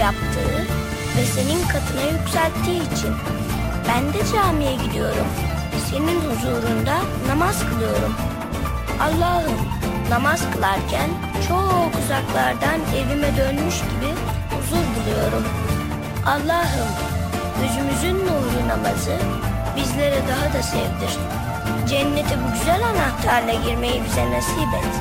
[0.06, 0.58] Yaptığı
[1.18, 3.14] ve senin katına yükselttiği için.
[3.88, 5.28] Ben de camiye gidiyorum.
[5.90, 8.14] Senin huzurunda namaz kılıyorum.
[9.02, 9.58] Allah'ım
[10.10, 11.10] namaz kılarken
[11.48, 14.12] çok uzaklardan evime dönmüş gibi
[14.52, 15.46] huzur buluyorum.
[16.26, 16.92] Allah'ım
[17.62, 19.18] gözümüzün nuru namazı
[19.76, 21.14] bizlere daha da sevdir.
[21.90, 24.94] Cennete bu güzel anahtarla girmeyi bize nasip et.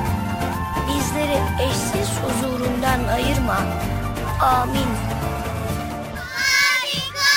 [0.87, 1.39] Bizleri
[1.69, 3.57] eşsiz huzurundan ayırma.
[4.41, 4.87] Amin.
[6.15, 7.35] Harika!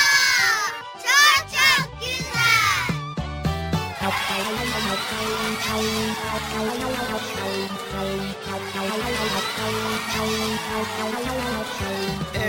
[1.03, 2.89] Çok çok güzel.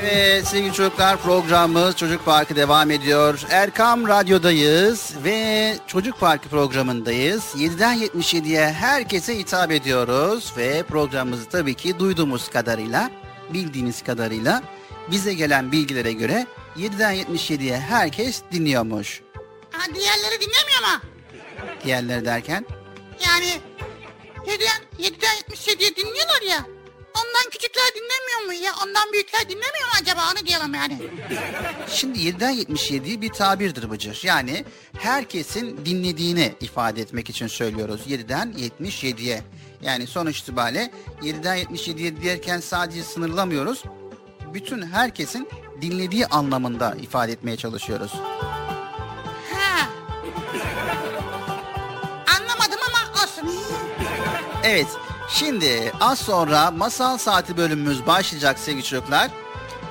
[0.02, 3.44] Evet sevgili çocuklar programımız Çocuk Parkı devam ediyor.
[3.50, 7.44] Erkam Radyo'dayız ve Çocuk Parkı programındayız.
[7.56, 13.10] 7'den 77'ye herkese hitap ediyoruz ve programımızı tabii ki duyduğumuz kadarıyla,
[13.54, 14.64] bildiğimiz kadarıyla
[15.12, 19.22] bize gelen bilgilere göre 7'den 77'ye herkes dinliyormuş.
[19.72, 21.02] Ha, diğerleri dinlemiyor mu?
[21.84, 22.66] Diğerleri derken
[23.28, 23.58] Yani
[24.46, 26.66] 7'den, 7'den 77'ye dinliyorlar ya.
[27.18, 28.74] Ondan küçükler dinlemiyor mu ya?
[28.84, 30.22] Ondan büyükler dinlemiyor mu acaba?
[30.32, 30.98] Onu diyelim yani.
[31.90, 34.22] Şimdi 7'den 77 bir tabirdir Bıcır.
[34.24, 34.66] Yani
[35.00, 38.02] herkesin dinlediğini ifade etmek için söylüyoruz.
[38.08, 39.44] 7'den 77'ye.
[39.82, 43.84] Yani sonuç itibariyle 7'den 77'ye derken sadece sınırlamıyoruz.
[44.54, 45.50] Bütün herkesin
[45.82, 48.12] dinlediği anlamında ifade etmeye çalışıyoruz.
[49.54, 49.90] Ha.
[52.38, 53.64] Anlamadım ama olsun.
[54.64, 54.88] Evet,
[55.30, 59.32] şimdi az sonra masal saati bölümümüz başlayacak sevgili çocuklar.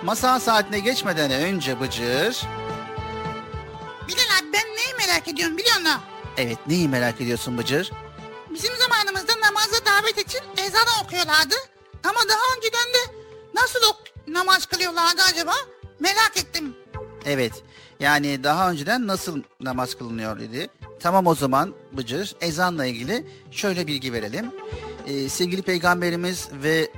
[0.05, 2.43] Masal saatine geçmeden önce Bıcır...
[4.09, 6.01] Bilal abi ben neyi merak ediyorum biliyor musun?
[6.37, 7.93] Evet, neyi merak ediyorsun Bıcır?
[8.59, 11.55] Bizim zamanımızda namaza davet için ezan okuyorlardı.
[12.05, 13.15] Ama daha önceden de
[13.55, 15.53] nasıl ok- namaz kılıyorlardı acaba?
[16.01, 16.77] Merak ettim.
[17.27, 17.53] Evet.
[18.01, 20.69] Yani daha önceden nasıl namaz kılınıyor idi.
[21.01, 24.51] Tamam o zaman Bıcır ezanla ilgili şöyle bilgi verelim.
[25.07, 26.91] Ee, sevgili peygamberimiz ve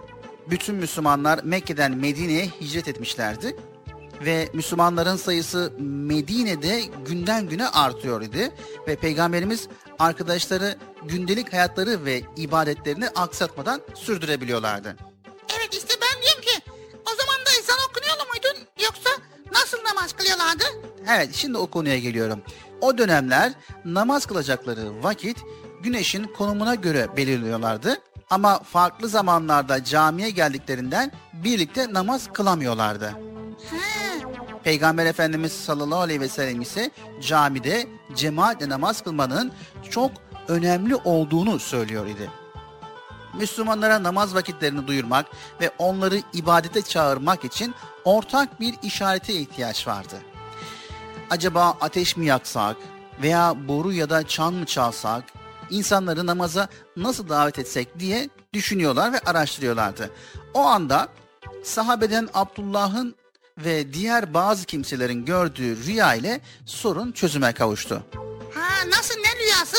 [0.50, 3.56] bütün Müslümanlar Mekke'den Medine'ye hicret etmişlerdi.
[4.20, 8.50] Ve Müslümanların sayısı Medine'de günden güne artıyor idi.
[8.88, 14.96] Ve peygamberimiz arkadaşları gündelik hayatları ve ibadetlerini aksatmadan sürdürebiliyorlardı.
[15.58, 16.72] Evet işte ben diyorum ki
[17.12, 19.10] o zaman da ezan okunuyor muydu yoksa
[19.52, 20.64] nasıl namaz kılıyorlardı?
[21.08, 22.42] Evet şimdi o konuya geliyorum.
[22.80, 23.52] O dönemler
[23.84, 25.36] namaz kılacakları vakit
[25.82, 27.96] güneşin konumuna göre belirliyorlardı.
[28.30, 33.14] Ama farklı zamanlarda camiye geldiklerinden birlikte namaz kılamıyorlardı.
[33.70, 33.99] He.
[34.64, 39.52] Peygamber Efendimiz sallallahu aleyhi ve sellem ise camide cemaatle namaz kılmanın
[39.90, 40.10] çok
[40.48, 42.30] önemli olduğunu söylüyor idi.
[43.34, 45.26] Müslümanlara namaz vakitlerini duyurmak
[45.60, 50.16] ve onları ibadete çağırmak için ortak bir işarete ihtiyaç vardı.
[51.30, 52.76] Acaba ateş mi yaksak
[53.22, 55.24] veya boru ya da çan mı çalsak,
[55.70, 60.10] insanları namaza nasıl davet etsek diye düşünüyorlar ve araştırıyorlardı.
[60.54, 61.08] O anda
[61.64, 63.14] sahabeden Abdullah'ın
[63.58, 68.02] ve diğer bazı kimselerin gördüğü rüya ile sorun çözüme kavuştu.
[68.54, 69.76] Ha nasıl ne rüyası?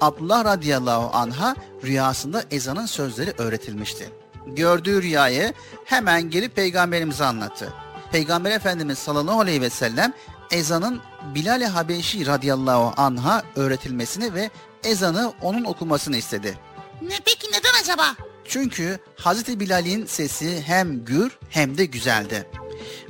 [0.00, 4.10] Abdullah radıyallahu anha rüyasında ezanın sözleri öğretilmişti.
[4.46, 5.52] Gördüğü rüyayı
[5.84, 7.72] hemen gelip peygamberimize anlattı.
[8.12, 10.12] Peygamber Efendimiz sallallahu aleyhi ve sellem
[10.50, 11.00] ezanın
[11.34, 14.50] Bilal-i Habeşi radıyallahu anha öğretilmesini ve
[14.84, 16.58] ezanı onun okumasını istedi.
[17.02, 18.16] Ne peki neden acaba?
[18.44, 22.46] Çünkü Hazreti Bilal'in sesi hem gür hem de güzeldi.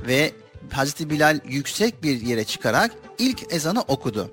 [0.06, 0.32] Ve
[0.72, 4.30] Hazreti Bilal yüksek bir yere çıkarak ilk ezanı okudu.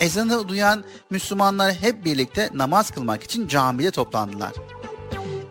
[0.00, 4.52] Ezanı duyan Müslümanlar hep birlikte namaz kılmak için camide toplandılar.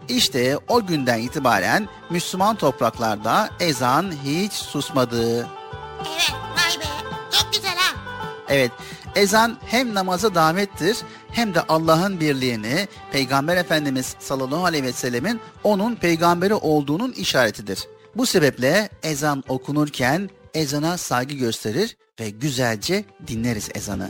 [0.09, 5.47] İşte o günden itibaren Müslüman topraklarda ezan hiç susmadı.
[5.99, 6.85] Evet vay be
[7.31, 7.97] çok güzel ha.
[8.49, 8.71] Evet,
[9.15, 10.97] ezan hem namaza davettir
[11.31, 17.87] hem de Allah'ın birliğini, Peygamber Efendimiz sallallahu aleyhi ve sellemin onun peygamberi olduğunun işaretidir.
[18.17, 24.09] Bu sebeple ezan okunurken ezana saygı gösterir ve güzelce dinleriz ezanı.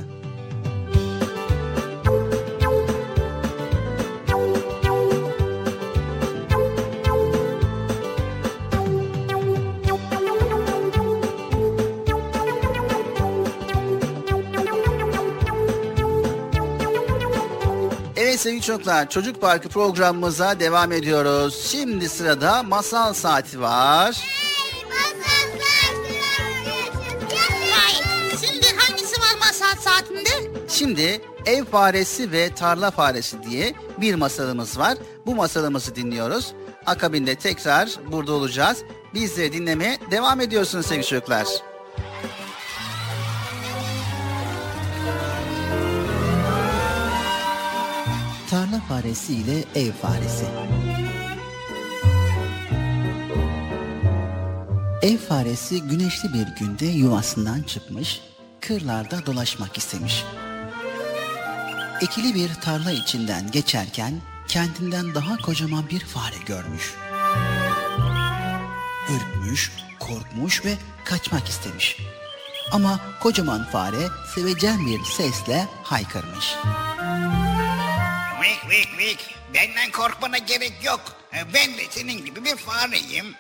[18.38, 21.68] Evet sevgili çocuklar, Çocuk Parkı programımıza devam ediyoruz.
[21.72, 24.16] Şimdi sırada masal saati var.
[28.46, 28.66] Şimdi
[30.70, 34.98] Şimdi ev faresi ve tarla faresi diye bir masalımız var.
[35.26, 36.54] Bu masalımızı dinliyoruz.
[36.86, 38.84] Akabinde tekrar burada olacağız.
[39.14, 41.48] Biz de dinlemeye devam ediyorsunuz sevgili çocuklar.
[48.88, 50.46] Faresi ile ev faresi.
[55.02, 58.22] Ev faresi güneşli bir günde yuvasından çıkmış,
[58.62, 60.24] kırlarda dolaşmak istemiş.
[62.02, 64.14] Ekili bir tarla içinden geçerken
[64.48, 66.94] kendinden daha kocaman bir fare görmüş.
[69.10, 70.74] Ürkmüş, korkmuş ve
[71.06, 71.98] kaçmak istemiş.
[72.72, 76.56] Ama kocaman fare sevecen bir sesle haykırmış.
[78.70, 79.36] Vik vik.
[79.54, 81.02] Benden korkmana gerek yok.
[81.54, 83.36] Ben de senin gibi bir fareyim.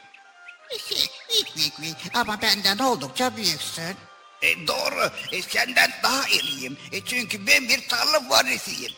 [1.30, 3.95] Vik vik vik ama benden oldukça büyüksün.
[4.41, 5.11] E, doğru.
[5.32, 6.78] E, senden daha iriyim.
[6.91, 8.91] E, çünkü ben bir tarla faresiyim.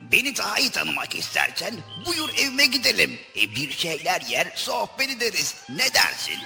[0.00, 1.74] Beni daha iyi tanımak istersen
[2.06, 3.18] buyur evime gidelim.
[3.36, 5.54] E, bir şeyler yer, sohbet ederiz.
[5.68, 6.38] Ne dersin?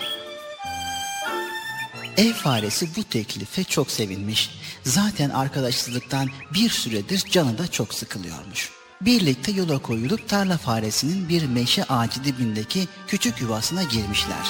[2.17, 4.51] Ev faresi bu teklife çok sevinmiş.
[4.85, 8.71] Zaten arkadaşsızlıktan bir süredir canı da çok sıkılıyormuş.
[9.05, 14.47] Birlikte yola koyulup tarla faresinin bir meşe ağacı dibindeki küçük yuvasına girmişler.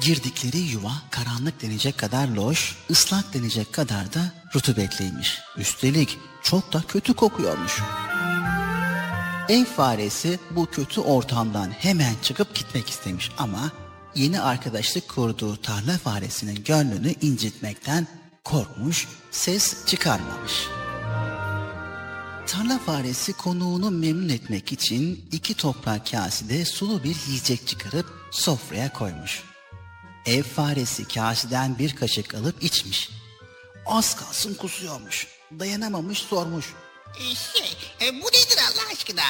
[0.00, 4.20] Girdikleri yuva karanlık denecek kadar loş, ıslak denecek kadar da
[4.54, 5.38] rutubetliymiş.
[5.56, 7.78] Üstelik çok da kötü kokuyormuş.
[9.48, 13.70] Ev faresi bu kötü ortamdan hemen çıkıp gitmek istemiş ama
[14.14, 18.06] yeni arkadaşlık kurduğu tarla faresinin gönlünü incitmekten
[18.44, 20.81] korkmuş, ses çıkarmamış.
[22.46, 29.42] Tarla faresi konuğunu memnun etmek için iki toprak kasede sulu bir yiyecek çıkarıp sofraya koymuş.
[30.26, 33.10] Ev faresi kaseden bir kaşık alıp içmiş.
[33.86, 35.26] Az kalsın kusuyormuş.
[35.58, 36.66] Dayanamamış sormuş.
[37.20, 39.22] E, şey, e, bu nedir Allah aşkına?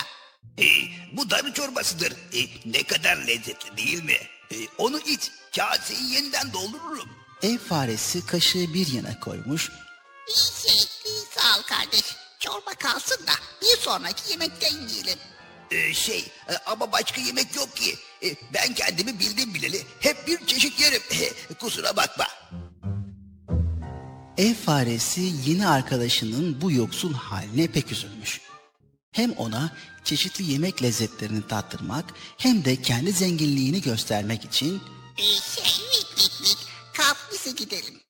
[0.58, 0.66] E,
[1.12, 2.12] bu darı çorbasıdır.
[2.12, 4.16] E, ne kadar lezzetli değil mi?
[4.52, 5.30] E, onu iç.
[5.56, 7.08] Kaseyi yeniden doldururum.
[7.42, 9.70] Ev faresi kaşığı bir yana koymuş.
[10.62, 10.78] Şey,
[11.36, 12.04] sağ ol kardeş.
[12.42, 13.32] Çorba kalsın da
[13.62, 15.18] bir sonraki yemekten yiyelim.
[15.70, 16.18] E, şey
[16.48, 17.94] e, ama başka yemek yok ki.
[18.22, 21.02] E, ben kendimi bildim bileli hep bir çeşit yerim.
[21.10, 22.26] E, kusura bakma.
[24.38, 28.40] Ev faresi yeni arkadaşının bu yoksul haline pek üzülmüş.
[29.12, 32.04] Hem ona çeşitli yemek lezzetlerini tattırmak
[32.38, 34.82] hem de kendi zenginliğini göstermek için
[35.16, 36.58] şey, vik vik vik.
[36.94, 38.00] Kalk bize gidelim.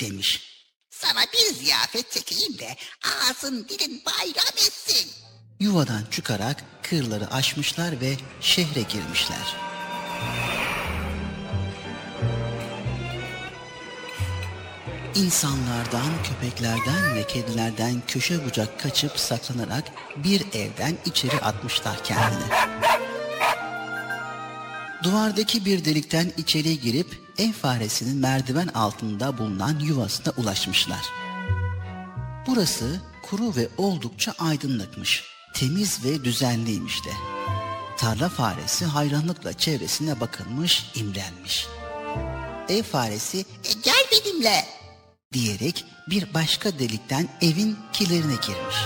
[0.00, 0.55] demiş.
[1.00, 5.10] Sana bir ziyafet çekeyim de ağzın dilin bayram etsin.
[5.60, 9.56] Yuvadan çıkarak kırları aşmışlar ve şehre girmişler.
[15.14, 19.84] İnsanlardan, köpeklerden ve kedilerden köşe bucak kaçıp saklanarak
[20.16, 22.48] bir evden içeri atmışlar kendini.
[25.02, 31.00] Duvardaki bir delikten içeri girip ev faresinin merdiven altında bulunan yuvasına ulaşmışlar.
[32.46, 35.24] Burası kuru ve oldukça aydınlıkmış.
[35.54, 37.10] Temiz ve düzenliymiş de.
[37.96, 41.66] Tarla faresi hayranlıkla çevresine bakınmış, imrenmiş.
[42.68, 44.64] Ev faresi E, gel benimle.
[45.32, 48.76] diyerek bir başka delikten evin kilerine girmiş.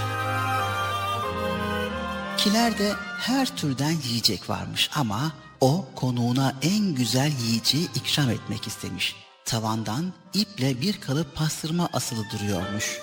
[2.36, 9.16] Kilerde her türden yiyecek varmış ama o konuğuna en güzel yiyeceği ikram etmek istemiş.
[9.44, 13.00] Tavandan iple bir kalıp pastırma asılı duruyormuş.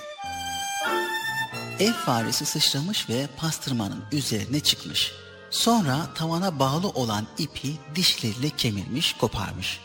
[1.80, 5.12] Ev faresi sıçramış ve pastırmanın üzerine çıkmış.
[5.50, 9.80] Sonra tavana bağlı olan ipi dişleriyle kemirmiş, koparmış.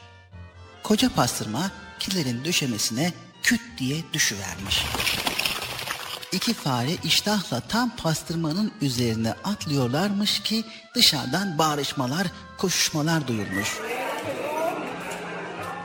[0.83, 3.13] Koca pastırma kilerin döşemesine
[3.43, 4.85] küt diye düşüvermiş.
[6.33, 10.65] İki fare iştahla tam pastırmanın üzerine atlıyorlarmış ki
[10.95, 12.27] dışarıdan bağrışmalar,
[12.63, 13.69] koşuşmalar duyulmuş.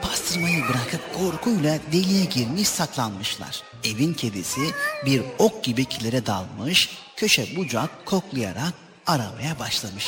[0.01, 3.63] Pastırmayı bırakıp korkuyla deliğe girmiş saklanmışlar.
[3.84, 4.61] Evin kedisi
[5.05, 8.73] bir ok gibi kilere dalmış, köşe bucak koklayarak
[9.07, 10.07] aramaya başlamış.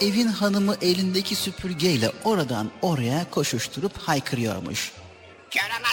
[0.00, 4.92] Evin hanımı elindeki süpürgeyle oradan oraya koşuşturup haykırıyormuş.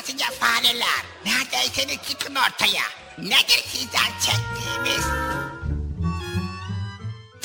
[0.10, 1.06] Olasıca fareler.
[1.26, 2.84] Neredeyseniz çıkın ortaya.
[3.18, 5.06] Nedir sizden çektiğimiz?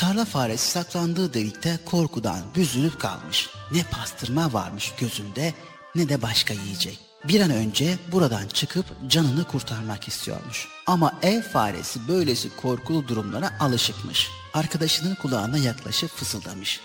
[0.04, 3.50] Tarla faresi saklandığı delikte korkudan büzülüp kalmış.
[3.72, 5.54] Ne pastırma varmış gözünde
[5.94, 6.98] ne de başka yiyecek.
[7.28, 10.68] Bir an önce buradan çıkıp canını kurtarmak istiyormuş.
[10.86, 14.28] Ama ev faresi böylesi korkulu durumlara alışıkmış.
[14.54, 16.80] Arkadaşının kulağına yaklaşıp fısıldamış.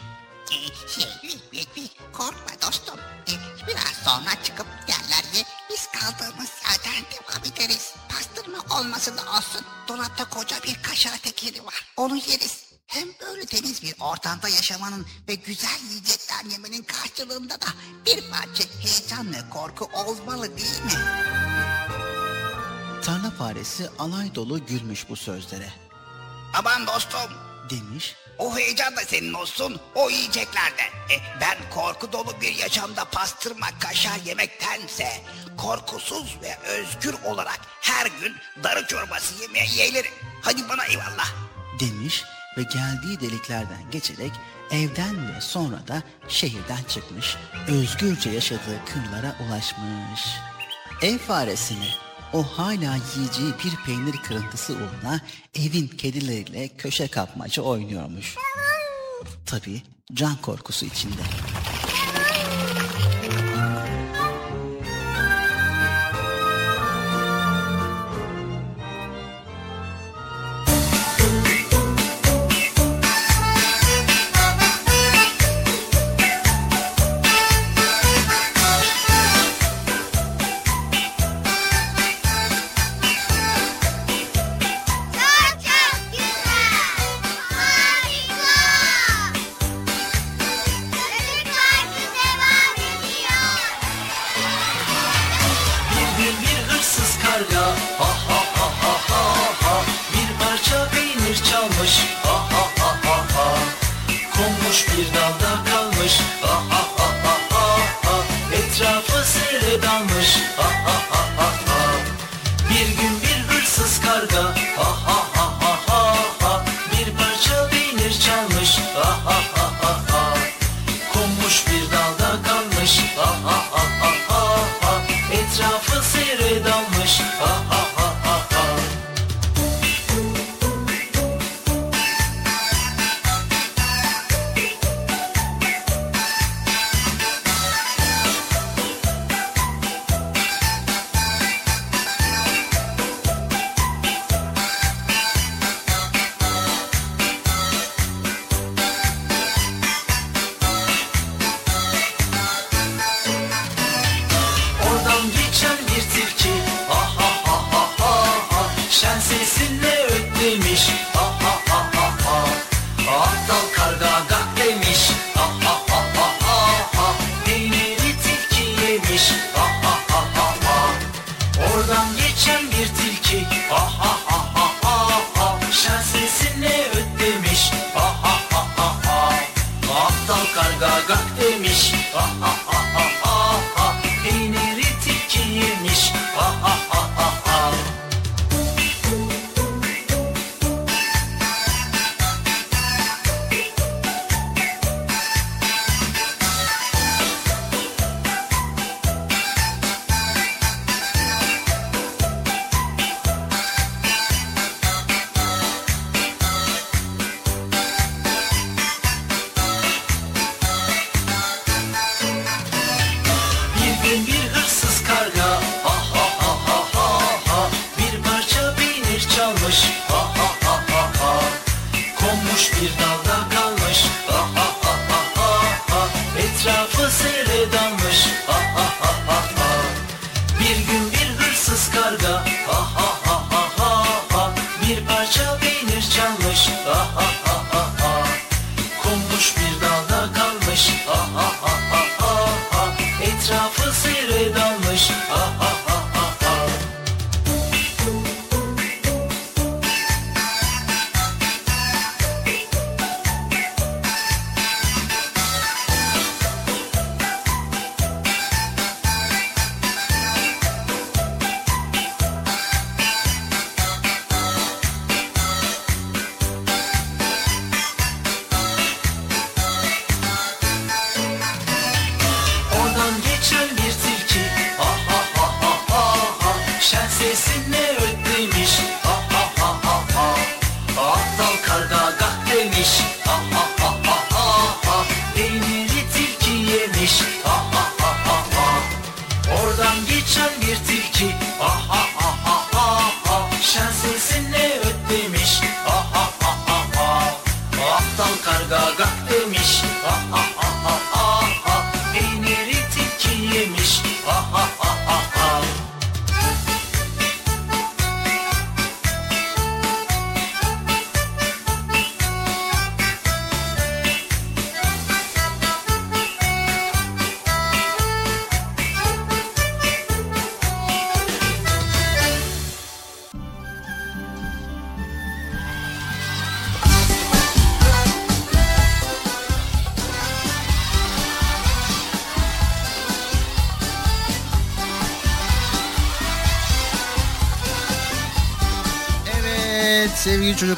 [2.14, 3.00] Korkma dostum.
[3.68, 7.94] Biraz sonra çıkıp yerlerde biz kaldığımız yerden devam ederiz.
[8.10, 9.62] Pastırma olmasın da olsun.
[9.88, 11.86] Dolapta koca bir kaşar tekeri var.
[11.98, 12.69] Onu yeriz.
[12.90, 17.66] Hem böyle temiz bir ortamda yaşamanın ve güzel yiyecekler yemenin karşılığında da
[18.06, 20.92] bir parça heyecan ve korku olmalı değil mi?
[23.04, 25.74] Tarla faresi alay dolu gülmüş bu sözlere.
[26.54, 27.32] Aman dostum.
[27.70, 28.16] Demiş.
[28.38, 30.82] O heyecan da senin olsun, o yiyeceklerde.
[30.82, 35.22] E, ben korku dolu bir yaşamda pastırma kaşar yemektense
[35.58, 40.12] korkusuz ve özgür olarak her gün darı çorbası yemeye yeğlerim.
[40.42, 41.34] Hadi bana eyvallah.
[41.80, 42.24] Demiş
[42.58, 44.32] ve geldiği deliklerden geçerek
[44.72, 47.36] evden ve sonra da şehirden çıkmış,
[47.68, 50.22] özgürce yaşadığı kırlara ulaşmış.
[51.02, 51.88] Ev faresini
[52.34, 55.22] o hala yiyeceği bir peynir kırıntısı uğruna
[55.56, 58.36] evin kedileriyle köşe kapmaca oynuyormuş.
[59.46, 59.82] Tabii
[60.14, 61.22] can korkusu içinde.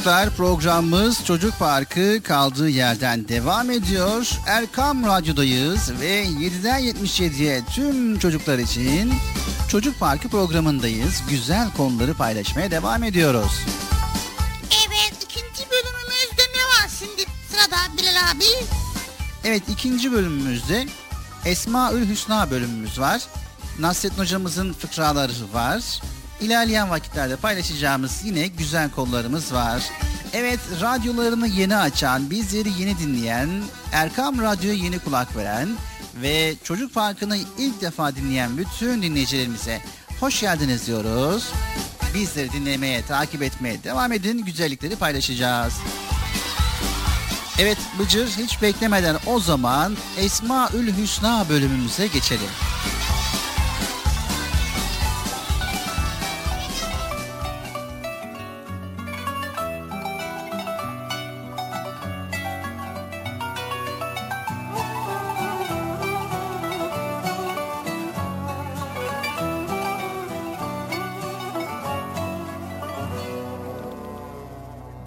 [0.02, 4.30] Çocuklar programımız Çocuk Parkı kaldığı yerden devam ediyor.
[4.47, 9.14] Erkam Radyo'dayız ve 7'den 77'ye tüm çocuklar için
[9.70, 11.22] Çocuk Parkı programındayız.
[11.30, 13.52] Güzel konuları paylaşmaya devam ediyoruz.
[14.88, 18.66] Evet ikinci bölümümüzde ne var şimdi sırada Bilal abi?
[19.43, 20.88] Evet ikinci bölümümüzde
[21.45, 23.22] Esmaül Hüsna bölümümüz var.
[23.80, 25.91] Nasrettin hocamızın fıkraları var.
[26.42, 29.84] İlerleyen vakitlerde paylaşacağımız yine güzel konularımız var.
[30.34, 33.50] Evet radyolarını yeni açan, bizleri yeni dinleyen,
[33.92, 35.70] Erkam Radyo'ya yeni kulak veren
[36.22, 39.82] ve Çocuk Parkı'nı ilk defa dinleyen bütün dinleyicilerimize
[40.20, 41.52] hoş geldiniz diyoruz.
[42.14, 44.46] Bizleri dinlemeye, takip etmeye devam edin.
[44.46, 45.74] Güzellikleri paylaşacağız.
[47.60, 52.50] Evet Bıcır hiç beklemeden o zaman Esmaül Hüsna bölümümüze geçelim.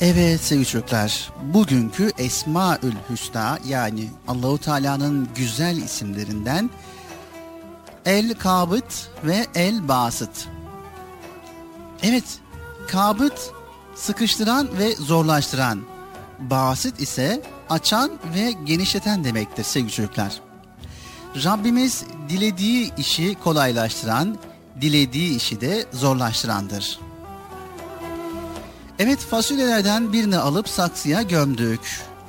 [0.06, 6.70] Evet sevgili çocuklar, bugünkü Esmaül Hüsna yani Allahu Teala'nın güzel isimlerinden
[8.04, 10.48] El Kabıt ve El Basıt.
[12.02, 12.24] Evet,
[12.88, 13.52] Kabıt
[13.94, 15.80] sıkıştıran ve zorlaştıran,
[16.38, 20.40] Basit ise açan ve genişleten demektir sevgili çocuklar.
[21.44, 24.36] Rabbimiz dilediği işi kolaylaştıran,
[24.80, 26.98] dilediği işi de zorlaştırandır.
[28.98, 31.80] Evet fasulyelerden birini alıp saksıya gömdük.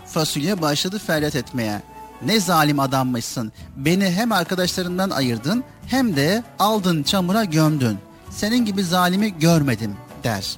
[0.06, 1.82] Fasulye başladı feryat etmeye.
[2.22, 3.52] Ne zalim adammışsın.
[3.76, 7.98] Beni hem arkadaşlarından ayırdın hem de aldın çamura gömdün.
[8.30, 10.56] Senin gibi zalimi görmedim der.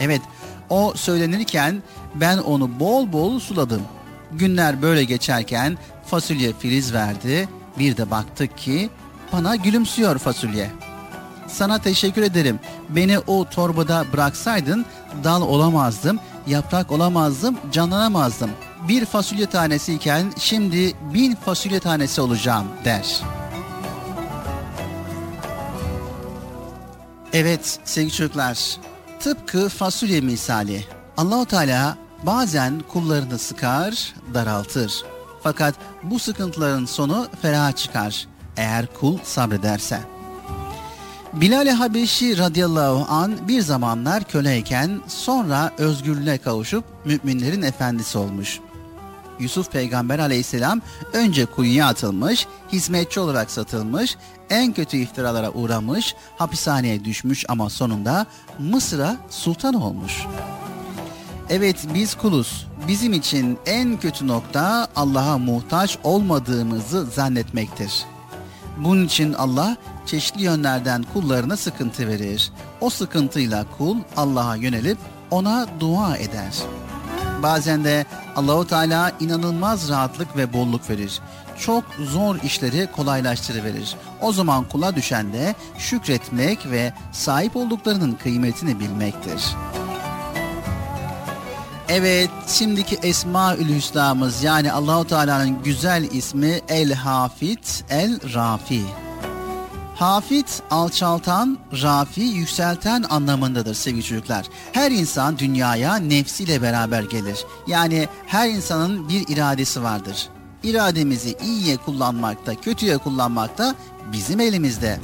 [0.00, 0.20] Evet
[0.70, 1.82] o söylenirken
[2.14, 3.82] ben onu bol bol suladım.
[4.32, 7.48] Günler böyle geçerken fasulye filiz verdi.
[7.78, 8.90] Bir de baktık ki
[9.32, 10.70] bana gülümsüyor fasulye.
[11.48, 12.60] Sana teşekkür ederim.
[12.88, 14.86] Beni o torbada bıraksaydın
[15.24, 18.50] dal olamazdım, yaprak olamazdım, canlanamazdım.
[18.88, 23.20] Bir fasulye tanesiyken şimdi bin fasulye tanesi olacağım der.
[27.32, 28.76] Evet sevgili çocuklar,
[29.20, 30.84] tıpkı fasulye misali
[31.16, 35.04] Allahu Teala bazen kullarını sıkar, daraltır.
[35.42, 40.13] Fakat bu sıkıntıların sonu feraha çıkar eğer kul sabrederse.
[41.40, 48.60] Bilal-i Habeşi radıyallahu an bir zamanlar köleyken sonra özgürlüğe kavuşup müminlerin efendisi olmuş.
[49.38, 50.82] Yusuf peygamber aleyhisselam
[51.12, 54.16] önce kuyuya atılmış, hizmetçi olarak satılmış,
[54.50, 58.26] en kötü iftiralara uğramış, hapishaneye düşmüş ama sonunda
[58.58, 60.26] Mısır'a sultan olmuş.
[61.50, 62.66] Evet biz kuluz.
[62.88, 68.13] Bizim için en kötü nokta Allah'a muhtaç olmadığımızı zannetmektir.
[68.78, 72.52] Bunun için Allah çeşitli yönlerden kullarına sıkıntı verir.
[72.80, 74.98] O sıkıntıyla kul Allah'a yönelip
[75.30, 76.54] ona dua eder.
[77.42, 78.06] Bazen de
[78.36, 81.20] Allahu Teala inanılmaz rahatlık ve bolluk verir.
[81.58, 83.96] Çok zor işleri kolaylaştırıverir.
[84.20, 89.54] O zaman kula düşen de şükretmek ve sahip olduklarının kıymetini bilmektir.
[91.88, 98.82] Evet, şimdiki Esmaül Hüsna'mız yani Allahu Teala'nın güzel ismi El Hafit El Rafi.
[99.94, 104.46] Hafit alçaltan, rafi yükselten anlamındadır sevgili çocuklar.
[104.72, 107.44] Her insan dünyaya nefsiyle beraber gelir.
[107.66, 110.28] Yani her insanın bir iradesi vardır.
[110.62, 113.74] İrademizi iyiye kullanmakta, kötüye kullanmakta
[114.12, 115.00] bizim elimizde.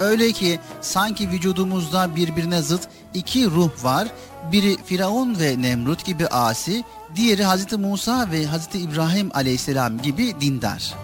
[0.00, 4.08] Öyle ki sanki vücudumuzda birbirine zıt iki ruh var.
[4.52, 6.84] Biri Firavun ve Nemrut gibi asi,
[7.16, 10.94] diğeri Hazreti Musa ve Hazreti İbrahim aleyhisselam gibi dindar.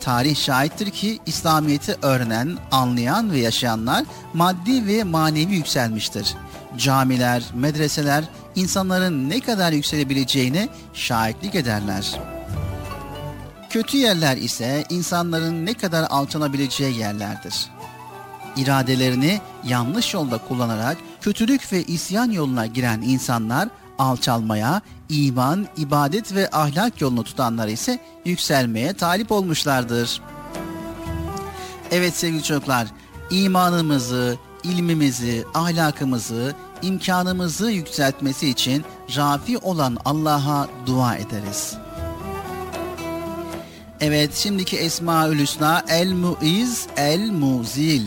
[0.00, 4.04] Tarih şahittir ki İslamiyet'i öğrenen, anlayan ve yaşayanlar
[4.34, 6.34] maddi ve manevi yükselmiştir.
[6.76, 12.20] Camiler, medreseler insanların ne kadar yükselebileceğine şahitlik ederler.
[13.70, 17.54] Kötü yerler ise insanların ne kadar alçalabileceği yerlerdir.
[18.56, 23.68] İradelerini yanlış yolda kullanarak kötülük ve isyan yoluna giren insanlar
[23.98, 30.22] alçalmaya, iman, ibadet ve ahlak yolunu tutanlar ise yükselmeye talip olmuşlardır.
[31.90, 32.86] Evet sevgili çocuklar,
[33.30, 38.84] imanımızı, ilmimizi, ahlakımızı, imkanımızı yükseltmesi için
[39.16, 41.74] rafi olan Allah'a dua ederiz.
[44.00, 48.02] Evet şimdiki Esmaül Hüsna El Muiz El Muzil.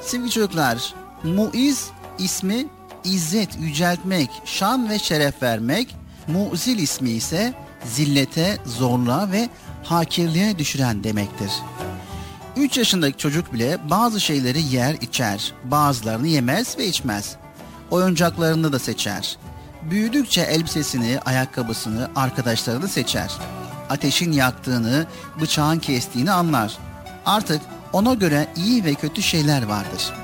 [0.00, 0.94] Sevgili çocuklar,
[1.24, 2.66] Muiz ismi
[3.04, 5.96] izzet, yüceltmek, şan ve şeref vermek,
[6.28, 7.54] muzil ismi ise
[7.84, 9.48] zillete, zorluğa ve
[9.82, 11.50] hakirliğe düşüren demektir.
[12.56, 17.36] 3 yaşındaki çocuk bile bazı şeyleri yer içer, bazılarını yemez ve içmez.
[17.90, 19.36] Oyuncaklarını da seçer.
[19.90, 23.32] Büyüdükçe elbisesini, ayakkabısını, arkadaşlarını seçer.
[23.90, 25.06] Ateşin yaktığını,
[25.40, 26.78] bıçağın kestiğini anlar.
[27.26, 27.62] Artık
[27.92, 30.23] ona göre iyi ve kötü şeyler vardır.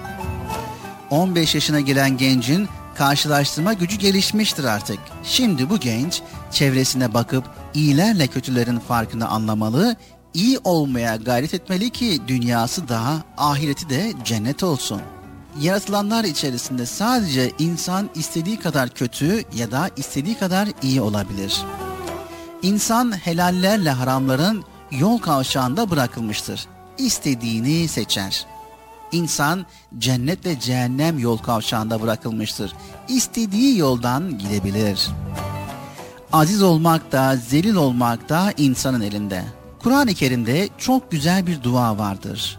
[1.11, 4.99] 15 yaşına gelen gencin karşılaştırma gücü gelişmiştir artık.
[5.25, 7.45] Şimdi bu genç çevresine bakıp
[7.75, 9.97] iyilerle kötülerin farkını anlamalı,
[10.35, 15.01] iyi olmaya gayret etmeli ki dünyası daha ahireti de cennet olsun.
[15.61, 21.63] Yaratılanlar içerisinde sadece insan istediği kadar kötü ya da istediği kadar iyi olabilir.
[22.63, 26.67] İnsan helallerle haramların yol kavşağında bırakılmıştır.
[26.99, 28.47] İstediğini seçer.
[29.13, 29.67] İnsan
[29.99, 32.73] cennet ve cehennem yol kavşağında bırakılmıştır.
[33.09, 35.09] İstediği yoldan gidebilir.
[36.33, 39.45] Aziz olmak da zelil olmak da insanın elinde.
[39.79, 42.59] Kur'an-ı Kerim'de çok güzel bir dua vardır.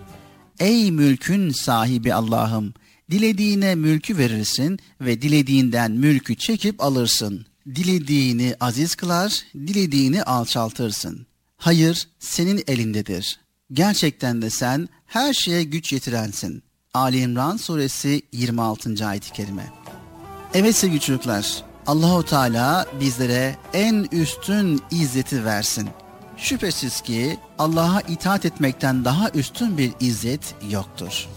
[0.60, 2.74] Ey mülkün sahibi Allah'ım,
[3.12, 7.46] dilediğine mülkü verirsin ve dilediğinden mülkü çekip alırsın.
[7.76, 11.28] Dilediğini aziz kılar, dilediğini alçaltırsın.
[11.58, 13.40] Hayır senin elindedir.
[13.74, 16.64] Gerçekten de sen her şeye güç yetirensin.
[16.94, 19.06] Ali İmran suresi 26.
[19.08, 19.72] ayet-i kerime.
[20.54, 25.90] Evet sevgili çocuklar, Allahu Teala bizlere en üstün izzeti versin.
[26.38, 31.28] Şüphesiz ki Allah'a itaat etmekten daha üstün bir izzet yoktur.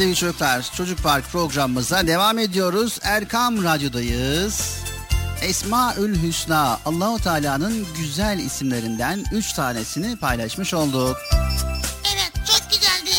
[0.00, 2.98] Sevgili çocuklar Çocuk Park programımıza devam ediyoruz.
[3.02, 4.78] Erkam Radyo'dayız.
[5.42, 11.16] Esmaül Hüsna Allahu Teala'nın güzel isimlerinden üç tanesini paylaşmış olduk.
[12.14, 13.16] Evet çok güzeldi.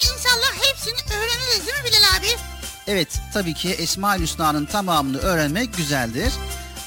[0.00, 2.40] İnşallah hepsini öğreniriz değil mi Bilal abi?
[2.86, 6.32] Evet tabii ki Esmaül Hüsna'nın tamamını öğrenmek güzeldir.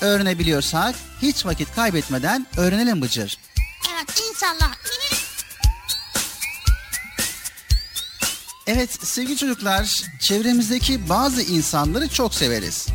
[0.02, 3.38] Öğrenebiliyorsak hiç vakit kaybetmeden öğrenelim Bıcır.
[3.94, 4.85] Evet inşallah.
[8.68, 12.88] Evet sevgili çocuklar çevremizdeki bazı insanları çok severiz.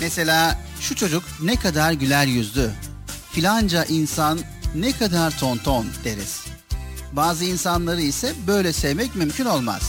[0.00, 2.70] Mesela şu çocuk ne kadar güler yüzlü.
[3.32, 4.38] Filanca insan
[4.74, 6.44] ne kadar tonton deriz.
[7.12, 9.82] Bazı insanları ise böyle sevmek mümkün olmaz.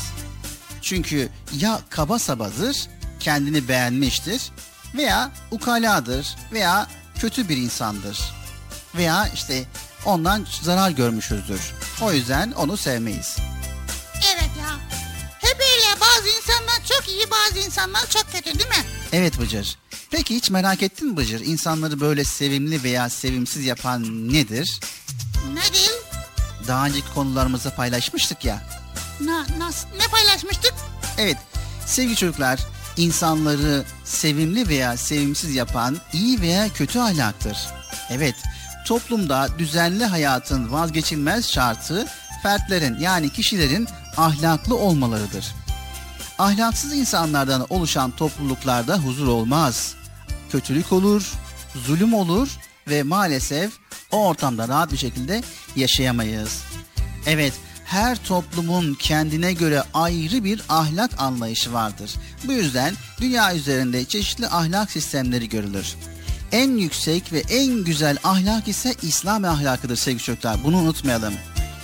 [0.82, 2.88] Çünkü ya kaba sabadır,
[3.20, 4.52] kendini beğenmiştir
[4.98, 6.88] veya ukaladır veya
[7.20, 8.20] kötü bir insandır.
[8.96, 9.64] Veya işte
[10.06, 11.74] ondan zarar görmüşüzdür.
[12.02, 13.38] O yüzden onu sevmeyiz.
[15.46, 18.86] Hep öyle bazı insanlar çok iyi bazı insanlar çok kötü değil mi?
[19.14, 19.78] Evet Bıcır.
[20.12, 21.40] Peki hiç merak ettin mi Bıcır?
[21.40, 24.80] İnsanları böyle sevimli veya sevimsiz yapan nedir?
[25.54, 25.92] Ne değil?
[26.68, 28.62] Daha önceki konularımızda paylaşmıştık ya.
[29.22, 30.74] Na, nasıl, ne paylaşmıştık?
[31.18, 31.38] Evet
[31.86, 32.60] sevgili çocuklar
[32.98, 37.58] insanları sevimli veya sevimsiz yapan iyi veya kötü ahlaktır.
[38.10, 38.36] Evet
[38.86, 42.08] toplumda düzenli hayatın vazgeçilmez şartı
[42.44, 43.88] fertlerin yani kişilerin
[44.18, 45.46] ahlaklı olmalarıdır.
[46.40, 49.96] Ahlaksız insanlardan oluşan topluluklarda huzur olmaz.
[50.52, 51.34] Kötülük olur,
[51.86, 52.50] zulüm olur
[52.88, 53.72] ve maalesef
[54.12, 55.44] o ortamda rahat bir şekilde
[55.76, 56.62] yaşayamayız.
[57.26, 57.54] Evet,
[57.86, 62.16] her toplumun kendine göre ayrı bir ahlak anlayışı vardır.
[62.44, 65.96] Bu yüzden dünya üzerinde çeşitli ahlak sistemleri görülür.
[66.52, 70.64] En yüksek ve en güzel ahlak ise İslam ahlakıdır sevgili çocuklar.
[70.64, 71.34] Bunu unutmayalım.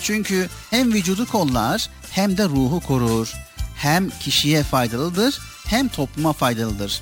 [0.04, 3.34] Çünkü hem vücudu kollar hem de ruhu korur.
[3.76, 5.40] Hem kişiye faydalıdır
[5.72, 7.02] hem topluma faydalıdır.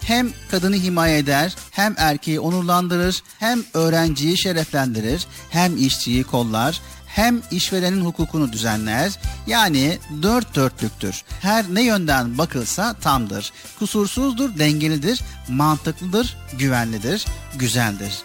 [0.00, 8.04] Hem kadını himaye eder, hem erkeği onurlandırır, hem öğrenciyi şereflendirir, hem işçiyi kollar, hem işverenin
[8.04, 9.12] hukukunu düzenler.
[9.46, 11.22] Yani dört dörtlüktür.
[11.40, 13.52] Her ne yönden bakılsa tamdır.
[13.78, 18.18] Kusursuzdur, dengelidir, mantıklıdır, güvenlidir, güzeldir.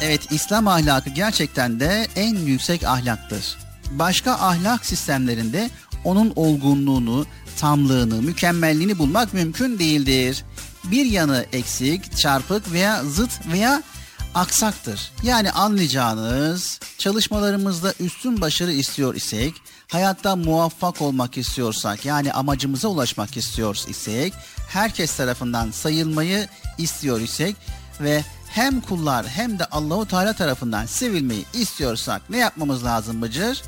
[0.00, 3.65] Evet İslam ahlakı gerçekten de en yüksek ahlaktır.
[3.90, 5.70] Başka ahlak sistemlerinde
[6.04, 7.26] onun olgunluğunu,
[7.60, 10.44] tamlığını, mükemmelliğini bulmak mümkün değildir.
[10.84, 13.82] Bir yanı eksik, çarpık veya zıt veya
[14.34, 15.12] aksaktır.
[15.22, 19.54] Yani anlayacağınız çalışmalarımızda üstün başarı istiyor isek,
[19.92, 24.34] hayatta muvaffak olmak istiyorsak yani amacımıza ulaşmak istiyor isek,
[24.68, 27.56] herkes tarafından sayılmayı istiyor isek
[28.00, 33.62] ve hem kullar hem de Allahu Teala tarafından sevilmeyi istiyorsak ne yapmamız lazım Bıcır?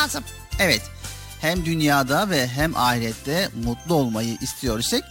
[0.00, 0.24] Lazım.
[0.58, 0.82] Evet,
[1.40, 5.04] hem dünyada ve hem ahirette mutlu olmayı istiyor isek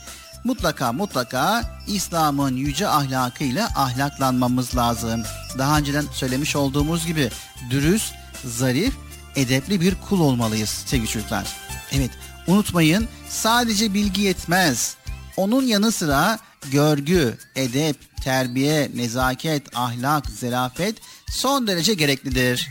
[0.44, 5.24] mutlaka mutlaka İslam'ın yüce ahlakıyla ahlaklanmamız lazım.
[5.58, 7.30] Daha önceden söylemiş olduğumuz gibi
[7.70, 8.14] dürüst,
[8.46, 8.94] zarif,
[9.36, 11.48] edepli bir kul olmalıyız sevgili çocuklar.
[11.92, 12.12] Evet,
[12.48, 14.96] unutmayın sadece bilgi yetmez.
[15.38, 16.40] Onun yanı sıra
[16.72, 20.96] görgü, edep, terbiye, nezaket, ahlak, zerafet
[21.30, 22.70] son derece gereklidir.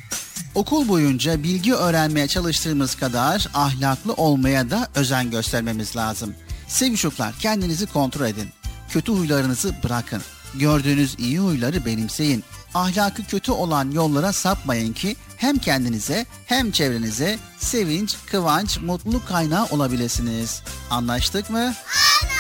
[0.59, 6.35] Okul boyunca bilgi öğrenmeye çalıştığımız kadar ahlaklı olmaya da özen göstermemiz lazım.
[6.69, 8.49] Sevgili çocuklar kendinizi kontrol edin.
[8.89, 10.23] Kötü huylarınızı bırakın.
[10.55, 12.45] Gördüğünüz iyi huyları benimseyin.
[12.75, 20.63] Ahlakı kötü olan yollara sapmayın ki hem kendinize hem çevrenize sevinç, kıvanç, mutluluk kaynağı olabilirsiniz.
[20.91, 21.75] Anlaştık mı?
[21.75, 22.38] Evet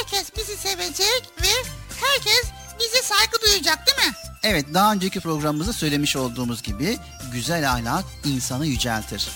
[0.00, 1.70] herkes bizi sevecek ve
[2.00, 2.44] herkes
[2.80, 4.14] bize saygı duyacak değil mi?
[4.42, 6.98] Evet daha önceki programımızda söylemiş olduğumuz gibi
[7.32, 9.28] güzel ahlak insanı yüceltir.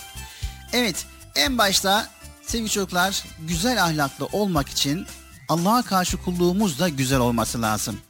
[0.72, 1.06] Evet
[1.36, 2.08] en başta
[2.42, 5.06] sevgili çocuklar güzel ahlaklı olmak için
[5.48, 8.00] Allah'a karşı kulluğumuz da güzel olması lazım.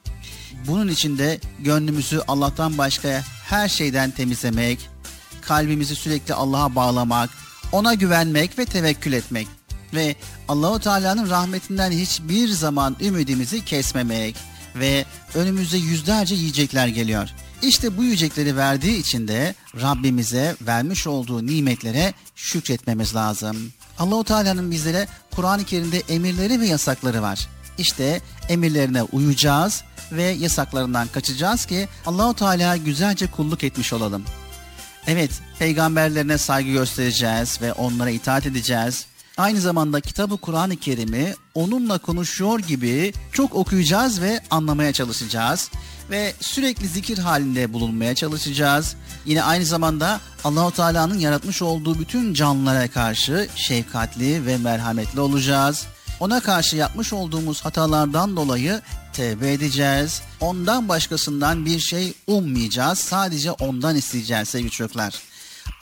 [0.66, 4.90] Bunun için de gönlümüzü Allah'tan başka her şeyden temizlemek,
[5.42, 7.30] kalbimizi sürekli Allah'a bağlamak,
[7.72, 9.48] ona güvenmek ve tevekkül etmek
[9.95, 10.16] ve
[10.49, 14.36] Allahu Teala'nın rahmetinden hiçbir zaman ümidimizi kesmemek
[14.74, 17.28] ve önümüzde yüzlerce yiyecekler geliyor.
[17.62, 23.72] İşte bu yiyecekleri verdiği için de Rabbimize vermiş olduğu nimetlere şükretmemiz lazım.
[23.99, 27.49] Allahu Teala'nın bizlere Kur'an-ı Kerim'de emirleri ve yasakları var.
[27.78, 34.24] İşte emirlerine uyacağız ve yasaklarından kaçacağız ki Allahu Teala güzelce kulluk etmiş olalım.
[35.07, 39.07] Evet, peygamberlerine saygı göstereceğiz ve onlara itaat edeceğiz.
[39.37, 45.70] Aynı zamanda kitabı Kur'an-ı Kerim'i onunla konuşuyor gibi çok okuyacağız ve anlamaya çalışacağız.
[46.11, 48.97] Ve sürekli zikir halinde bulunmaya çalışacağız.
[49.26, 55.87] Yine aynı zamanda Allahu Teala'nın yaratmış olduğu bütün canlılara karşı şefkatli ve merhametli olacağız.
[56.20, 58.80] Ona karşı yapmış olduğumuz hatalardan dolayı
[59.12, 60.22] tevbe edeceğiz.
[60.41, 62.99] Ondan başkasından bir şey ummayacağız.
[62.99, 65.34] Sadece ondan isteyeceğiz sevgili çocuklar.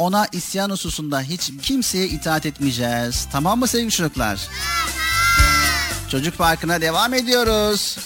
[0.02, 3.28] Ona isyan hususunda hiç kimseye itaat etmeyeceğiz.
[3.32, 4.48] Tamam mı sevgili çocuklar?
[6.10, 7.98] Çocuk Parkı'na devam ediyoruz.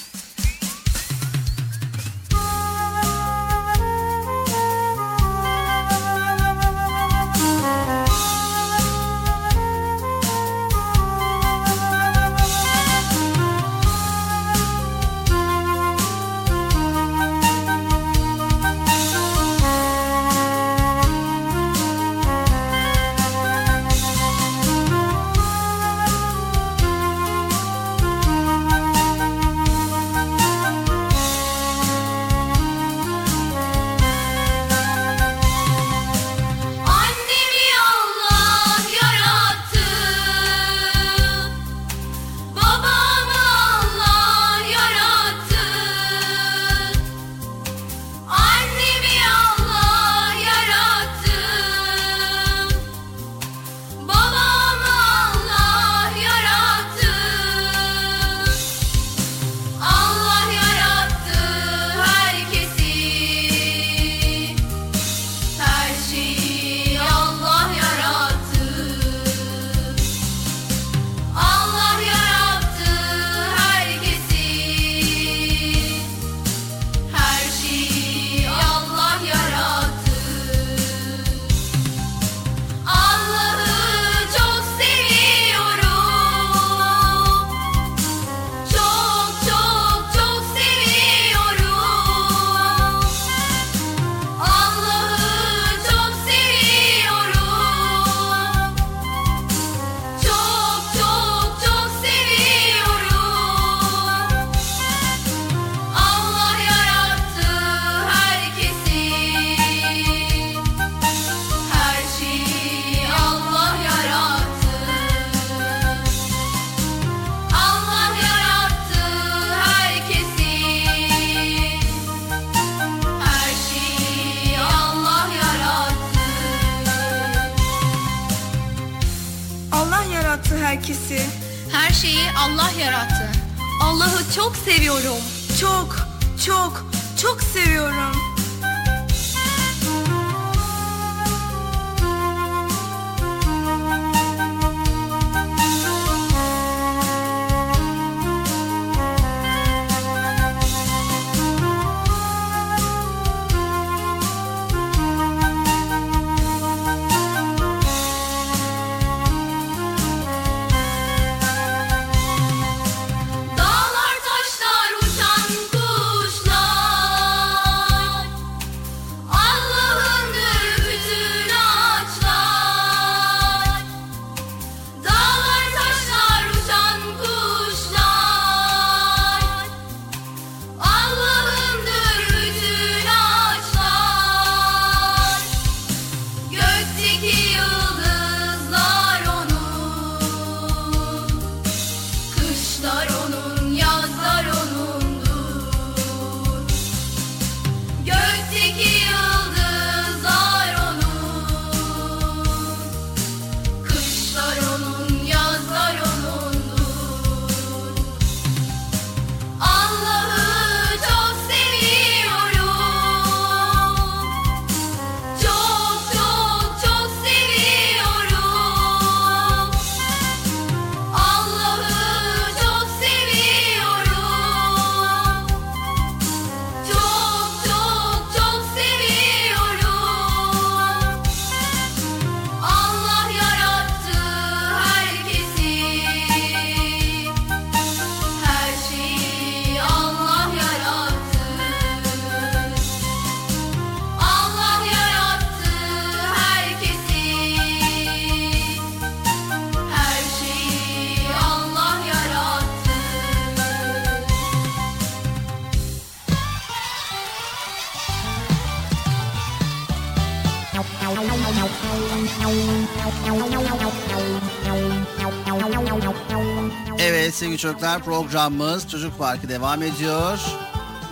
[267.57, 270.39] Sevgili çocuklar programımız Çocuk Parkı devam ediyor.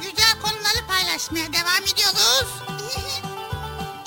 [0.01, 2.49] Güzel konuları paylaşmaya devam ediyoruz.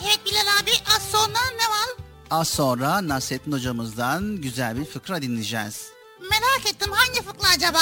[0.01, 2.07] evet Bilal abi az sonra ne var?
[2.31, 5.87] Az sonra Nasrettin hocamızdan güzel bir fıkra dinleyeceğiz.
[6.29, 7.81] Merak ettim hangi fıkra acaba?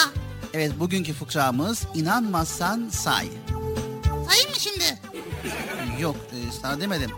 [0.53, 3.29] Evet bugünkü fıkramız inanmazsan say.
[4.27, 4.99] Sayayım mı şimdi?
[5.99, 7.11] Yok e, sana demedim.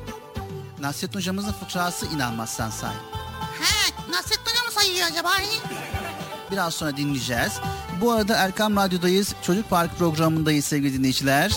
[0.80, 2.94] Nasrettin hocamızın fıkrası inanmazsan say.
[3.62, 5.30] He Nasrettin Hoca mı sayıyor acaba?
[6.52, 7.52] Biraz sonra dinleyeceğiz.
[8.02, 9.34] Bu arada Erkam Radyo'dayız.
[9.42, 11.52] Çocuk Park programındayız sevgili dinleyiciler.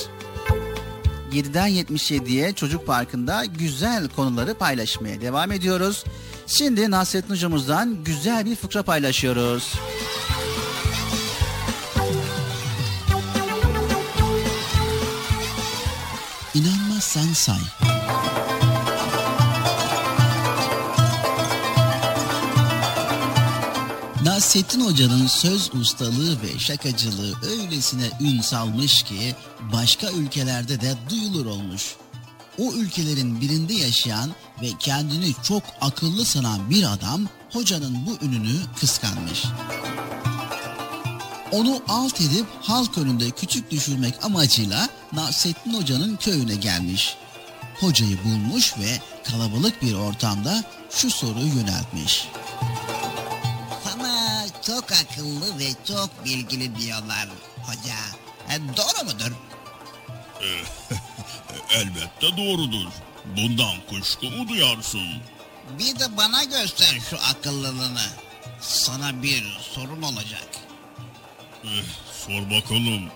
[1.33, 6.05] 7'den 77'ye Çocuk Parkı'nda güzel konuları paylaşmaya devam ediyoruz.
[6.47, 9.75] Şimdi Nasrettin hocamızdan güzel bir fıkra paylaşıyoruz.
[16.55, 17.80] İnanmazsan say.
[24.41, 29.35] Nasrettin Hoca'nın söz ustalığı ve şakacılığı öylesine ün salmış ki
[29.73, 31.97] başka ülkelerde de duyulur olmuş.
[32.59, 34.31] O ülkelerin birinde yaşayan
[34.63, 39.45] ve kendini çok akıllı sanan bir adam hocanın bu ününü kıskanmış.
[41.53, 47.17] Onu alt edip halk önünde küçük düşürmek amacıyla Nasrettin Hoca'nın köyüne gelmiş.
[47.81, 52.29] Hocayı bulmuş ve kalabalık bir ortamda şu soruyu yöneltmiş.
[54.91, 57.29] Çok akıllı ve çok bilgili diyorlar
[57.63, 57.97] hoca.
[58.55, 59.31] E, doğru mudur?
[61.71, 62.91] Elbette doğrudur.
[63.37, 65.09] Bundan kuşku mu duyarsın?
[65.79, 68.07] Bir de bana göster şu akıllılığını.
[68.61, 70.49] Sana bir sorun olacak.
[71.65, 71.69] Eh,
[72.27, 73.11] Sor bakalım.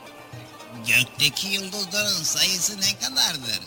[0.86, 3.60] Gökteki yıldızların sayısı ne kadardır?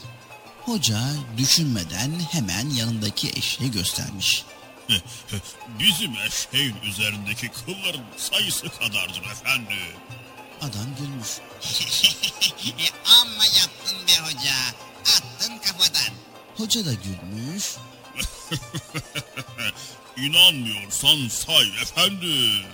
[0.62, 1.00] Hoca
[1.38, 4.46] düşünmeden hemen yanındaki eşeği göstermiş.
[5.80, 9.76] Bizim eşeğin üzerindeki kılların sayısı kadardır efendi.
[10.62, 11.28] Adam gülmüş.
[13.22, 14.56] Amma yaptın be hoca.
[15.02, 16.14] Attın kafadan.
[16.58, 17.64] Hoca da gülmüş.
[20.18, 22.66] İnanmıyorsan say efendi.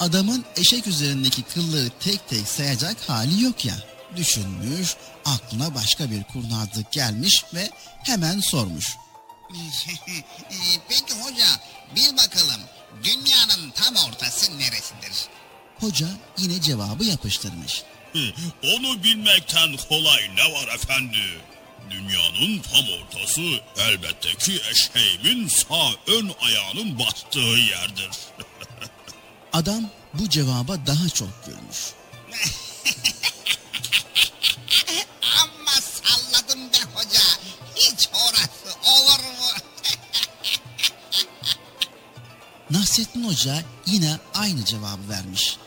[0.00, 3.74] Adamın eşek üzerindeki kılları tek tek sayacak hali yok ya.
[4.16, 7.70] Düşünmüş, aklına başka bir kurnazlık gelmiş ve
[8.04, 8.96] hemen sormuş.
[10.88, 11.46] Peki hoca
[11.96, 12.60] bir bakalım
[13.04, 15.28] dünyanın tam ortası neresidir?
[15.80, 16.08] Hoca
[16.38, 17.82] yine cevabı yapıştırmış.
[18.62, 21.40] Onu bilmekten kolay ne var efendi?
[21.90, 23.40] Dünyanın tam ortası
[23.78, 28.10] elbette ki eşeğimin sağ ön ayağının bastığı yerdir.
[29.52, 31.78] Adam bu cevaba daha çok gülmüş.
[35.42, 37.20] Amma salladım be hoca.
[37.76, 38.47] Hiç orası
[42.70, 45.58] Nasrettin Hoca yine aynı cevabı vermiş.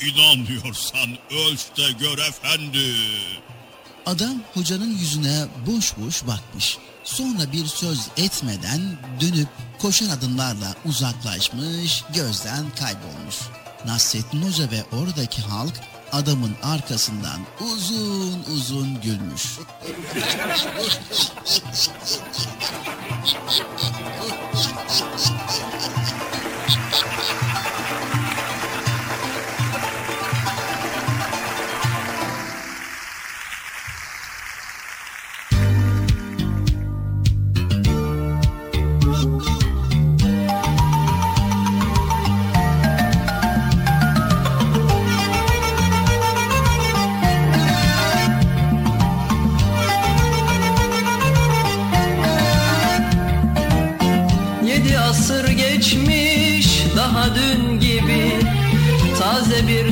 [0.00, 2.94] İnanmıyorsan ölç de gör efendi.
[4.06, 6.78] Adam hocanın yüzüne boş boş bakmış.
[7.04, 8.80] Sonra bir söz etmeden
[9.20, 9.48] dönüp
[9.78, 13.36] koşan adımlarla uzaklaşmış, gözden kaybolmuş.
[13.86, 15.80] Nasrettin Hoca ve oradaki halk
[16.12, 19.58] adamın arkasından uzun uzun gülmüş.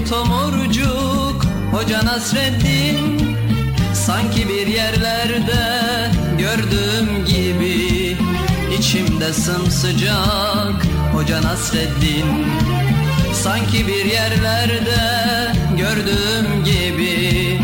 [0.09, 3.37] tomurcuk Hoca Nasreddin.
[3.95, 8.17] Sanki bir yerlerde gördüğüm gibi
[8.79, 12.47] İçimde sımsıcak Hoca Nasreddin.
[13.33, 15.01] Sanki bir yerlerde
[15.79, 17.61] gördüğüm gibi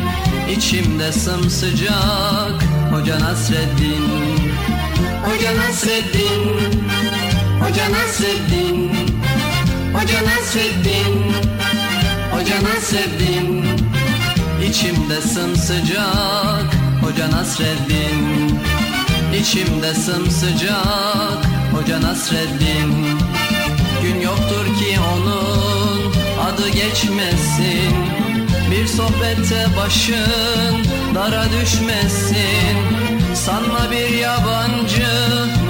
[0.56, 4.04] İçimde sımsıcak Hoca Nasreddin.
[5.24, 6.44] Hoca Nasreddin
[7.60, 8.90] Hoca Nasreddin.
[9.94, 10.24] Hoca Nasreddin.
[10.24, 11.63] Hoca Nasreddin
[14.68, 18.58] İçimde sımsıcak Hoca Nasreddin
[19.40, 23.18] İçimde sımsıcak Hoca Nasreddin
[24.02, 26.12] Gün yoktur ki onun
[26.44, 27.94] adı geçmesin.
[28.70, 30.84] Bir sohbette başın
[31.14, 32.76] dara düşmesin.
[33.34, 35.06] Sanma bir yabancı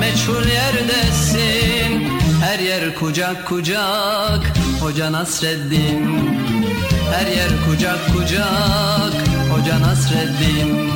[0.01, 2.09] meçhul yerdesin.
[2.43, 6.64] Her yer kucak kucak Hoca Nasreddin
[7.13, 9.15] Her yer kucak kucak
[9.51, 10.91] Hoca Nasreddin.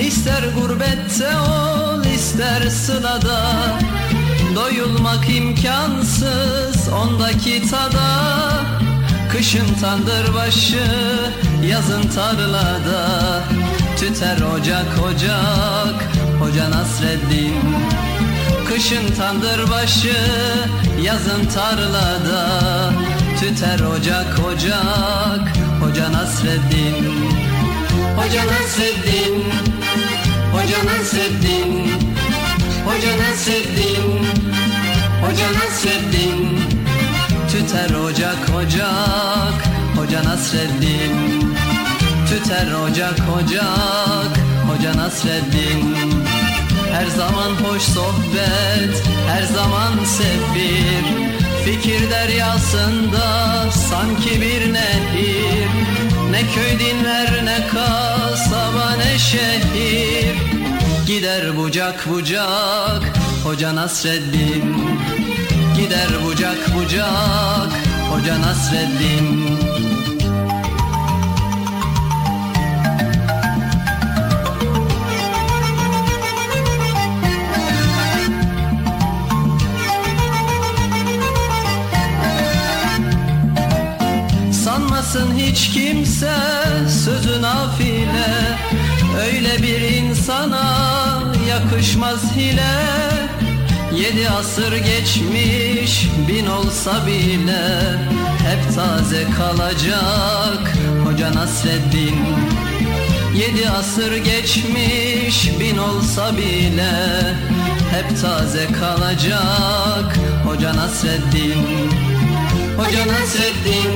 [0.00, 3.40] İster gurbette ol ister sılada
[4.56, 8.55] Doyulmak imkansız ondaki tada
[9.46, 10.84] Kışın tandır başı
[11.70, 13.42] yazın tarlada.
[13.98, 16.08] Tüter ocak ocak
[16.40, 17.54] hoca Nasreddin.
[18.68, 20.16] Kışın tandır başı
[21.02, 22.92] yazın tarlada.
[23.40, 27.30] Tüter ocak ocak hoca Nasreddin.
[28.16, 29.44] Hoca Nasreddin
[30.52, 31.90] Hoca Nasreddin.
[32.86, 34.26] Hoca Nasreddin
[35.22, 36.65] Hoca Nasreddin
[37.66, 39.58] Tüter ocak ocak
[39.96, 41.54] Hoca Nasreddin.
[42.28, 44.38] Tüter ocak ocak
[44.68, 45.96] Hoca Nasreddin.
[46.92, 51.04] Her zaman hoş sohbet Her zaman sefir
[51.64, 53.26] Fikir deryasında
[53.70, 55.68] sanki bir nehir.
[56.30, 60.36] Ne köy dinler ne kasaba ne şehir.
[61.06, 63.02] Gider bucak bucak
[63.44, 64.76] Hoca Nasreddin
[65.86, 67.70] Gider bucak bucak
[68.10, 69.58] Hoca Nasreddin.
[84.52, 86.34] Sanmasın hiç kimse
[87.04, 88.58] sözü nafile
[89.26, 90.64] Öyle bir insana
[91.48, 93.05] yakışmaz hile
[93.96, 97.94] Yedi asır geçmiş bin olsa bile
[98.46, 102.16] Hep taze kalacak Hoca Nasreddin.
[103.34, 106.92] Yedi asır geçmiş bin olsa bile
[107.90, 110.16] Hep taze kalacak
[110.46, 111.66] Hoca Nasreddin.
[112.76, 113.92] Hoca Nasreddin.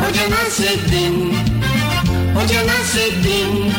[0.00, 1.34] Hoca Nasreddin.
[2.34, 3.72] Hoca Nasreddin.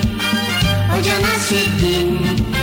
[0.91, 2.62] Hoca Nasreddin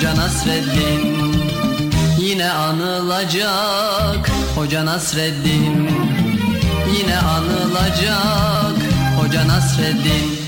[0.00, 1.32] Hoca Nasreddin.
[2.20, 4.30] Yine anılacak.
[4.56, 5.90] Hoca Nasreddin.
[6.98, 8.76] Yine anılacak.
[9.16, 10.39] Hoca Nasreddin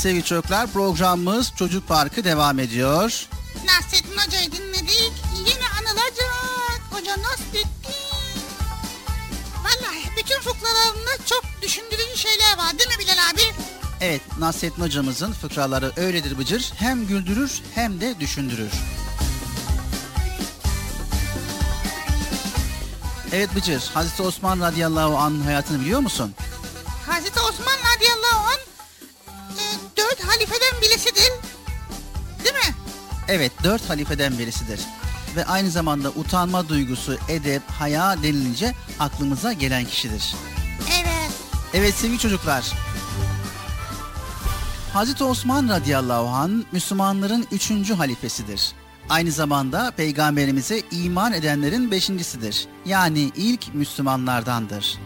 [0.00, 3.26] sevgili çocuklar programımız Çocuk Parkı devam ediyor.
[3.64, 5.12] Nasrettin Hoca'yı dinledik.
[5.38, 6.80] Yine anılacak.
[6.90, 7.70] Hoca Nasrettin.
[9.64, 13.40] Vallahi bütün fıkralarında çok düşündürücü şeyler var değil mi Bilal abi?
[14.00, 16.72] Evet Nasrettin hocamızın fıkraları öyledir Bıcır.
[16.76, 18.70] Hem güldürür hem de düşündürür.
[23.32, 26.34] Evet Bıcır, Hazreti Osman radıyallahu anh'ın hayatını biliyor musun?
[27.06, 28.69] Hazreti Osman radıyallahu anh
[30.82, 31.32] birisidir.
[32.44, 32.74] Değil mi?
[33.28, 34.80] Evet, dört halifeden birisidir.
[35.36, 40.34] Ve aynı zamanda utanma duygusu, edep, haya denilince aklımıza gelen kişidir.
[41.00, 41.32] Evet.
[41.74, 42.72] Evet sevgili çocuklar.
[44.92, 48.72] Hazreti Osman radıyallahu an Müslümanların üçüncü halifesidir.
[49.08, 52.66] Aynı zamanda peygamberimize iman edenlerin beşincisidir.
[52.86, 54.98] Yani ilk Müslümanlardandır.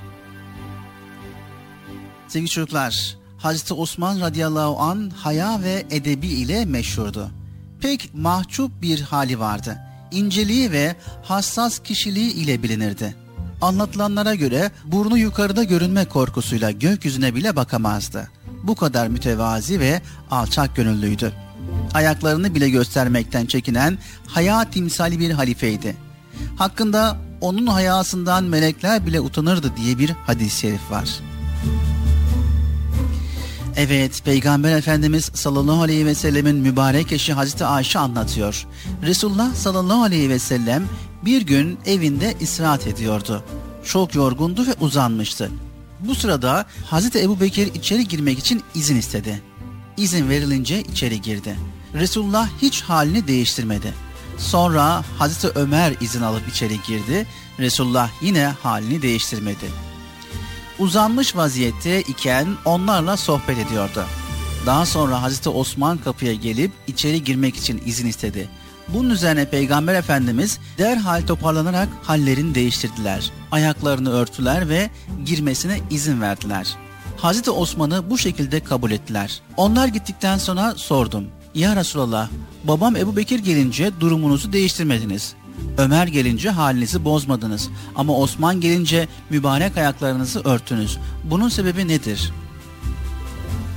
[2.29, 7.31] Sevgili çocuklar, Hazreti Osman radıyallahu an haya ve edebi ile meşhurdu.
[7.81, 9.79] Pek mahcup bir hali vardı.
[10.11, 13.17] İnceliği ve hassas kişiliği ile bilinirdi.
[13.61, 18.29] Anlatılanlara göre burnu yukarıda görünme korkusuyla gökyüzüne bile bakamazdı.
[18.63, 21.33] Bu kadar mütevazi ve alçak gönüllüydü.
[21.95, 25.97] Ayaklarını bile göstermekten çekinen haya timsali bir halifeydi.
[26.57, 31.09] Hakkında onun hayasından melekler bile utanırdı diye bir hadis-i şerif var.
[33.77, 38.67] Evet, Peygamber Efendimiz sallallahu aleyhi ve sellemin mübarek eşi Hazreti Ayşe anlatıyor.
[39.03, 40.89] Resulullah sallallahu aleyhi ve sellem
[41.25, 43.45] bir gün evinde istirahat ediyordu.
[43.85, 45.51] Çok yorgundu ve uzanmıştı.
[46.01, 49.43] Bu sırada Hazreti Ebu Bekir içeri girmek için izin istedi.
[49.97, 51.57] İzin verilince içeri girdi.
[51.95, 53.95] Resulullah hiç halini değiştirmedi.
[54.39, 57.27] Sonra Hazreti Ömer izin alıp içeri girdi.
[57.59, 59.94] Resulullah yine halini değiştirmedi.
[60.79, 64.05] Uzanmış vaziyette iken onlarla sohbet ediyordu.
[64.67, 68.49] Daha sonra Hazreti Osman kapıya gelip içeri girmek için izin istedi.
[68.89, 73.31] Bunun üzerine Peygamber Efendimiz derhal toparlanarak hallerini değiştirdiler.
[73.51, 74.91] Ayaklarını örtüler ve
[75.25, 76.77] girmesine izin verdiler.
[77.17, 79.41] Hazreti Osman'ı bu şekilde kabul ettiler.
[79.57, 81.25] Onlar gittikten sonra sordum.
[81.55, 82.29] Ya Resulallah,
[82.65, 85.35] babam Ebu Bekir gelince durumunuzu değiştirmediniz.
[85.79, 90.99] Ömer gelince halinizi bozmadınız ama Osman gelince mübarek ayaklarınızı örttünüz.
[91.25, 92.33] Bunun sebebi nedir?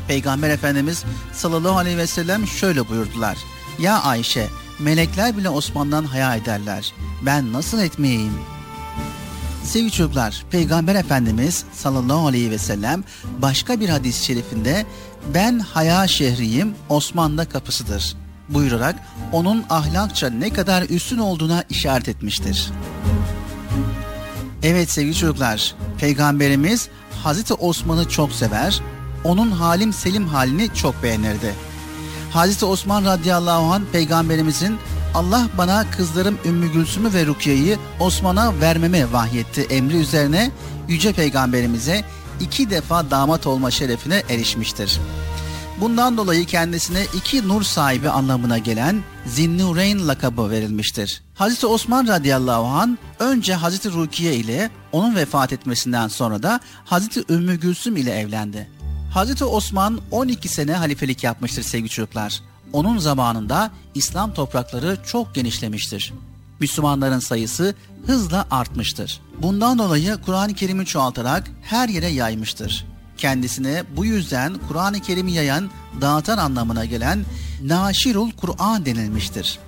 [0.08, 3.38] Peygamber Efendimiz sallallahu aleyhi ve sellem şöyle buyurdular.
[3.80, 4.48] Ya Ayşe,
[4.80, 6.94] melekler bile Osman'dan haya ederler.
[7.22, 8.34] Ben nasıl etmeyeyim?
[9.64, 13.04] Sevgili çocuklar, Peygamber Efendimiz sallallahu aleyhi ve sellem
[13.42, 14.86] başka bir hadis-i şerifinde
[15.34, 18.96] ben haya şehriyim, Osman da kapısıdır buyurarak
[19.32, 22.72] onun ahlakça ne kadar üstün olduğuna işaret etmiştir.
[24.64, 26.90] Evet sevgili çocuklar, Peygamberimiz
[27.24, 28.82] Hazreti Osman'ı çok sever,
[29.24, 31.54] onun halim selim halini çok beğenirdi.
[32.32, 34.78] Hazreti Osman radıyallahu anh peygamberimizin
[35.14, 40.52] Allah bana kızlarım Ümmü Gülsüm'ü ve Rukiye'yi Osman'a vermeme vahyetti emri üzerine
[40.88, 42.04] Yüce Peygamberimize
[42.40, 45.00] iki defa damat olma şerefine erişmiştir.
[45.82, 51.24] Bundan dolayı kendisine iki nur sahibi anlamına gelen Zinnureyn lakabı verilmiştir.
[51.34, 57.60] Hazreti Osman radıyallahu an önce Hazreti Rukiye ile onun vefat etmesinden sonra da Hazreti Ümmü
[57.60, 58.70] Gülsüm ile evlendi.
[59.14, 62.42] Hazreti Osman 12 sene halifelik yapmıştır sevgili çocuklar.
[62.74, 66.14] Onun zamanında İslam toprakları çok genişlemiştir.
[66.60, 67.76] Müslümanların sayısı
[68.06, 69.22] hızla artmıştır.
[69.42, 72.86] Bundan dolayı Kur'an-ı Kerim'i çoğaltarak her yere yaymıştır.
[73.18, 75.70] Kendisine bu yüzden Kur'an-ı Kerim'i yayan,
[76.02, 77.26] dağıtan anlamına gelen
[77.64, 79.60] Naşirul Kur'an denilmiştir.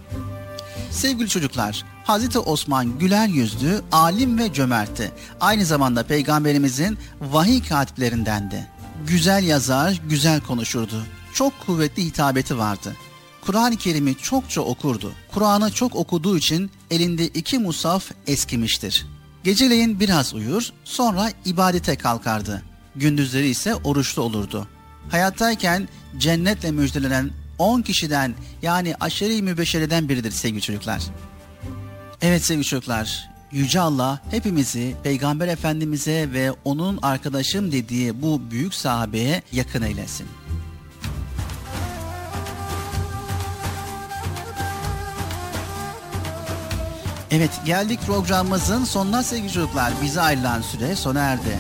[0.92, 5.12] Sevgili çocuklar, Hazreti Osman güler yüzlü, alim ve cömertti.
[5.42, 8.68] Aynı zamanda peygamberimizin vahiy katiplerindendi.
[9.08, 11.04] Güzel yazar, güzel konuşurdu.
[11.34, 12.96] Çok kuvvetli hitabeti vardı.
[13.42, 15.12] Kur'an-ı Kerim'i çokça okurdu.
[15.34, 19.06] Kur'an'ı çok okuduğu için elinde iki musaf eskimiştir.
[19.44, 22.64] Geceleyin biraz uyur, sonra ibadete kalkardı.
[22.96, 24.68] Gündüzleri ise oruçlu olurdu.
[25.10, 31.02] Hayattayken cennetle müjdelenen 10 kişiden yani aşeri mübeşereden biridir sevgili çocuklar.
[32.22, 39.42] Evet sevgili çocuklar, Yüce Allah hepimizi Peygamber Efendimiz'e ve onun arkadaşım dediği bu büyük sahabeye
[39.52, 40.28] yakın eylesin.
[47.32, 49.94] Evet geldik programımızın sonuna sevgili çocuklar.
[50.02, 51.58] Bize ayrılan süre sona erdi.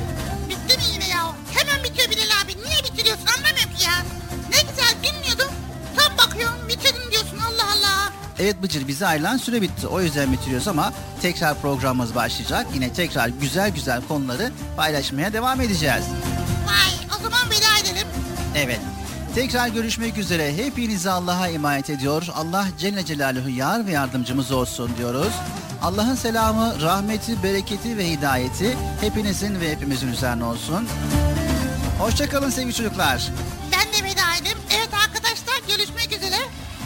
[8.39, 9.87] Evet Bıcır bize ayrılan süre bitti.
[9.87, 12.67] O yüzden bitiriyoruz ama tekrar programımız başlayacak.
[12.73, 16.03] Yine tekrar güzel güzel konuları paylaşmaya devam edeceğiz.
[16.67, 18.07] Vay o zaman veda edelim.
[18.55, 18.79] Evet.
[19.35, 20.57] Tekrar görüşmek üzere.
[20.57, 22.27] Hepinizi Allah'a emanet ediyor.
[22.35, 25.33] Allah Celle Celaluhu yar ve yardımcımız olsun diyoruz.
[25.81, 30.87] Allah'ın selamı, rahmeti, bereketi ve hidayeti hepinizin ve hepimizin üzerine olsun.
[31.99, 33.27] Hoşçakalın sevgili çocuklar.
[33.71, 34.57] Ben de veda edeyim.
[34.77, 36.35] Evet arkadaşlar görüşmek üzere.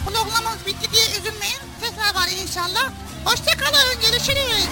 [0.04, 1.60] Programımız bitti diye üzülmeyin.
[1.80, 2.90] Tekrar var inşallah.
[3.24, 4.68] Hoşçakalın görüşürüz.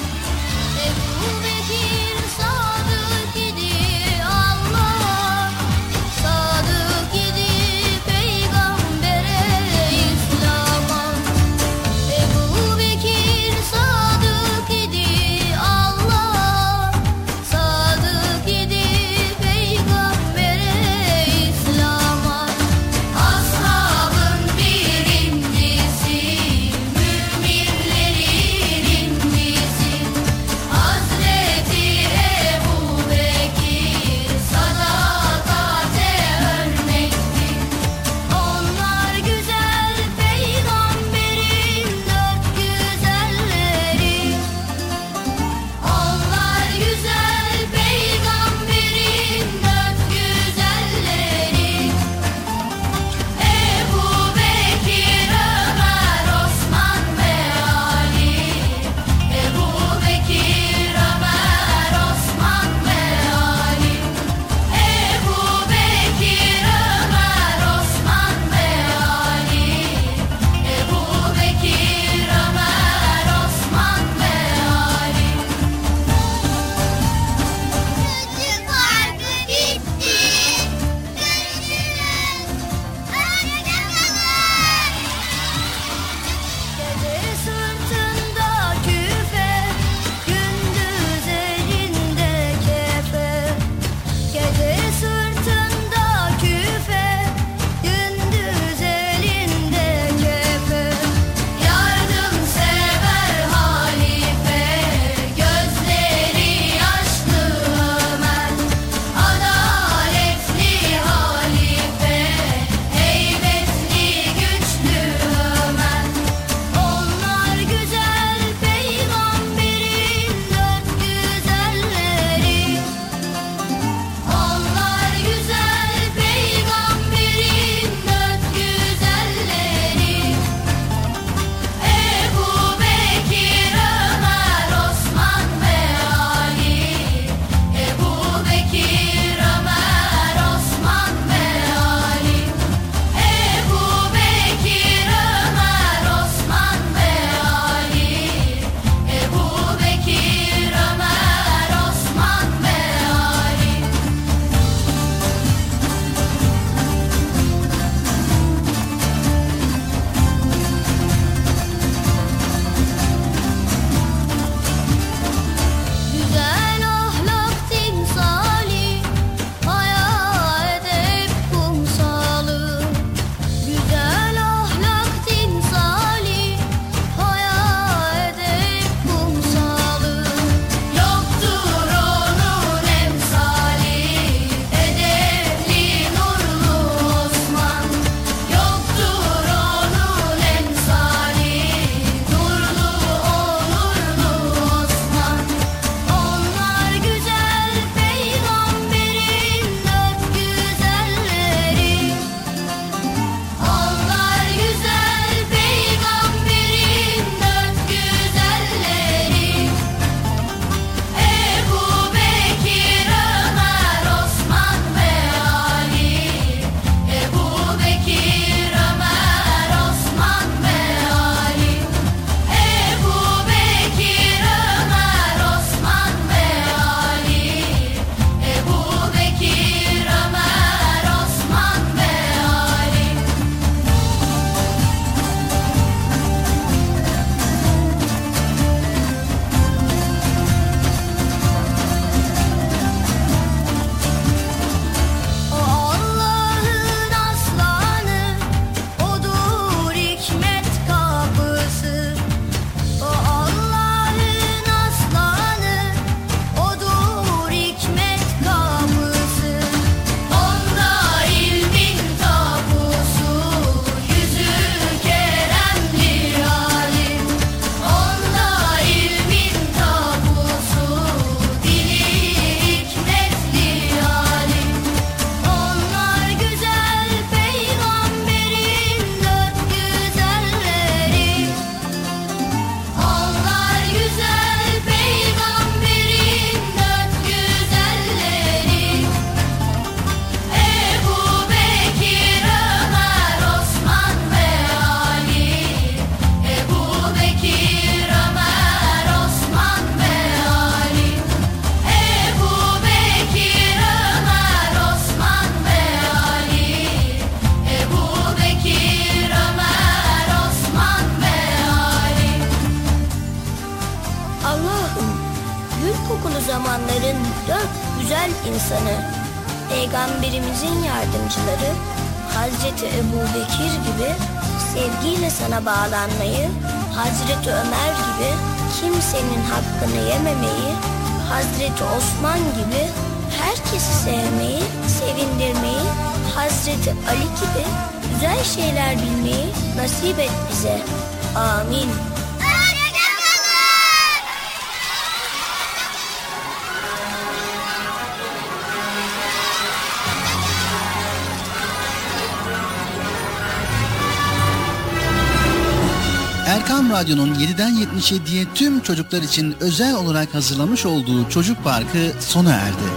[358.03, 362.89] İşediye tüm çocuklar için özel olarak hazırlamış olduğu çocuk parkı sona erdi.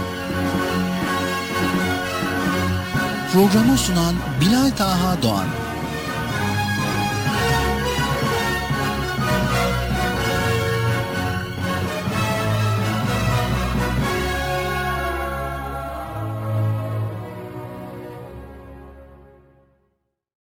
[3.32, 5.46] Programı sunan Bilal Taha Doğan